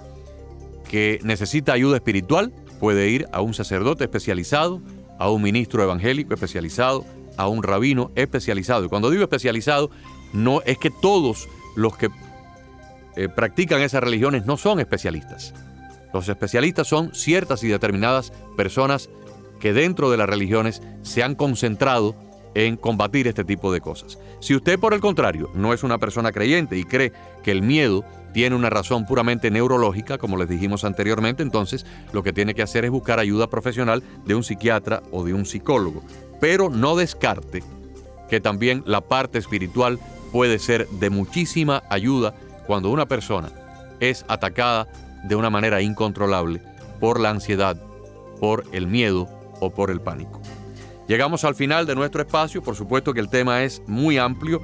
que 0.90 1.20
necesita 1.24 1.74
ayuda 1.74 1.98
espiritual, 1.98 2.54
puede 2.80 3.10
ir 3.10 3.28
a 3.32 3.42
un 3.42 3.54
sacerdote 3.54 4.06
especializado, 4.06 4.82
a 5.20 5.30
un 5.30 5.42
ministro 5.42 5.84
evangélico 5.84 6.34
especializado, 6.34 7.06
a 7.38 7.48
un 7.48 7.64
rabino 7.64 8.12
especializado. 8.16 8.86
Y 8.86 8.90
cuando 8.90 9.10
digo 9.10 9.24
especializado, 9.24 9.90
no 10.34 10.62
es 10.62 10.78
que 10.78 10.92
todos 11.02 11.48
los 11.76 11.98
que 11.98 12.10
eh, 13.16 13.30
practican 13.30 13.82
esas 13.82 14.04
religiones 14.04 14.46
no 14.46 14.58
son 14.58 14.80
especialistas. 14.80 15.54
Los 16.14 16.30
especialistas 16.30 16.88
son 16.88 17.14
ciertas 17.14 17.64
y 17.64 17.68
determinadas 17.68 18.32
personas 18.56 19.10
que 19.60 19.74
dentro 19.74 20.12
de 20.12 20.18
las 20.18 20.30
religiones 20.30 20.82
se 21.02 21.24
han 21.24 21.36
concentrado 21.36 22.16
en 22.56 22.78
combatir 22.78 23.28
este 23.28 23.44
tipo 23.44 23.72
de 23.72 23.82
cosas. 23.82 24.18
Si 24.40 24.56
usted, 24.56 24.80
por 24.80 24.94
el 24.94 25.02
contrario, 25.02 25.52
no 25.54 25.74
es 25.74 25.84
una 25.84 26.00
persona 26.00 26.32
creyente 26.32 26.78
y 26.78 26.86
cree 26.86 27.12
que 27.44 27.52
el 27.52 27.62
miedo 27.62 28.04
tiene 28.34 28.56
una 28.56 28.70
razón 28.70 29.06
puramente 29.06 29.52
neurológica, 29.52 30.18
como 30.18 30.38
les 30.38 30.50
dijimos 30.50 30.84
anteriormente, 30.84 31.44
entonces 31.44 31.86
lo 32.12 32.24
que 32.24 32.34
tiene 32.34 32.56
que 32.56 32.64
hacer 32.64 32.84
es 32.84 32.92
buscar 32.92 33.20
ayuda 33.20 33.50
profesional 33.50 34.04
de 34.26 34.36
un 34.36 34.44
psiquiatra 34.44 35.04
o 35.12 35.24
de 35.24 35.34
un 35.34 35.46
psicólogo. 35.46 36.02
Pero 36.42 36.70
no 36.70 36.96
descarte 36.96 37.64
que 38.30 38.42
también 38.42 38.84
la 38.86 39.02
parte 39.02 39.38
espiritual 39.38 40.00
puede 40.32 40.60
ser 40.60 40.88
de 40.90 41.10
muchísima 41.10 41.84
ayuda 41.90 42.34
cuando 42.68 42.90
una 42.90 43.06
persona 43.06 43.52
es 44.00 44.26
atacada 44.28 44.88
de 45.24 45.36
una 45.36 45.50
manera 45.50 45.82
incontrolable 45.82 46.62
por 47.00 47.20
la 47.20 47.30
ansiedad, 47.30 47.78
por 48.40 48.66
el 48.72 48.88
miedo 48.88 49.30
o 49.60 49.70
por 49.70 49.92
el 49.92 50.02
pánico. 50.02 50.42
Llegamos 51.08 51.44
al 51.44 51.56
final 51.56 51.86
de 51.86 51.96
nuestro 51.96 52.22
espacio, 52.22 52.64
por 52.64 52.76
supuesto 52.76 53.14
que 53.14 53.20
el 53.20 53.30
tema 53.30 53.64
es 53.64 53.82
muy 53.88 54.18
amplio, 54.18 54.62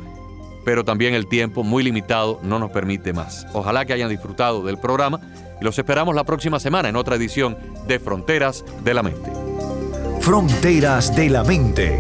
pero 0.66 0.84
también 0.84 1.14
el 1.14 1.28
tiempo 1.28 1.64
muy 1.64 1.84
limitado 1.84 2.40
no 2.44 2.60
nos 2.60 2.72
permite 2.72 3.14
más. 3.14 3.46
Ojalá 3.54 3.86
que 3.86 3.94
hayan 3.94 4.10
disfrutado 4.10 4.64
del 4.64 4.78
programa 4.78 5.20
y 5.60 5.64
los 5.64 5.78
esperamos 5.78 6.16
la 6.16 6.24
próxima 6.24 6.60
semana 6.60 6.90
en 6.90 6.96
otra 6.96 7.16
edición 7.16 7.58
de 7.88 8.00
Fronteras 8.00 8.66
de 8.84 8.94
la 8.94 9.04
Mente. 9.04 9.32
Fronteras 10.20 11.16
de 11.16 11.30
la 11.30 11.44
Mente 11.44 12.00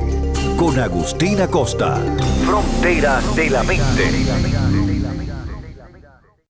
con 0.58 0.80
Agustina 0.80 1.48
Costa. 1.48 2.00
Fronteras 2.46 3.36
de 3.36 3.50
la 3.50 3.64
Mente. 3.64 4.81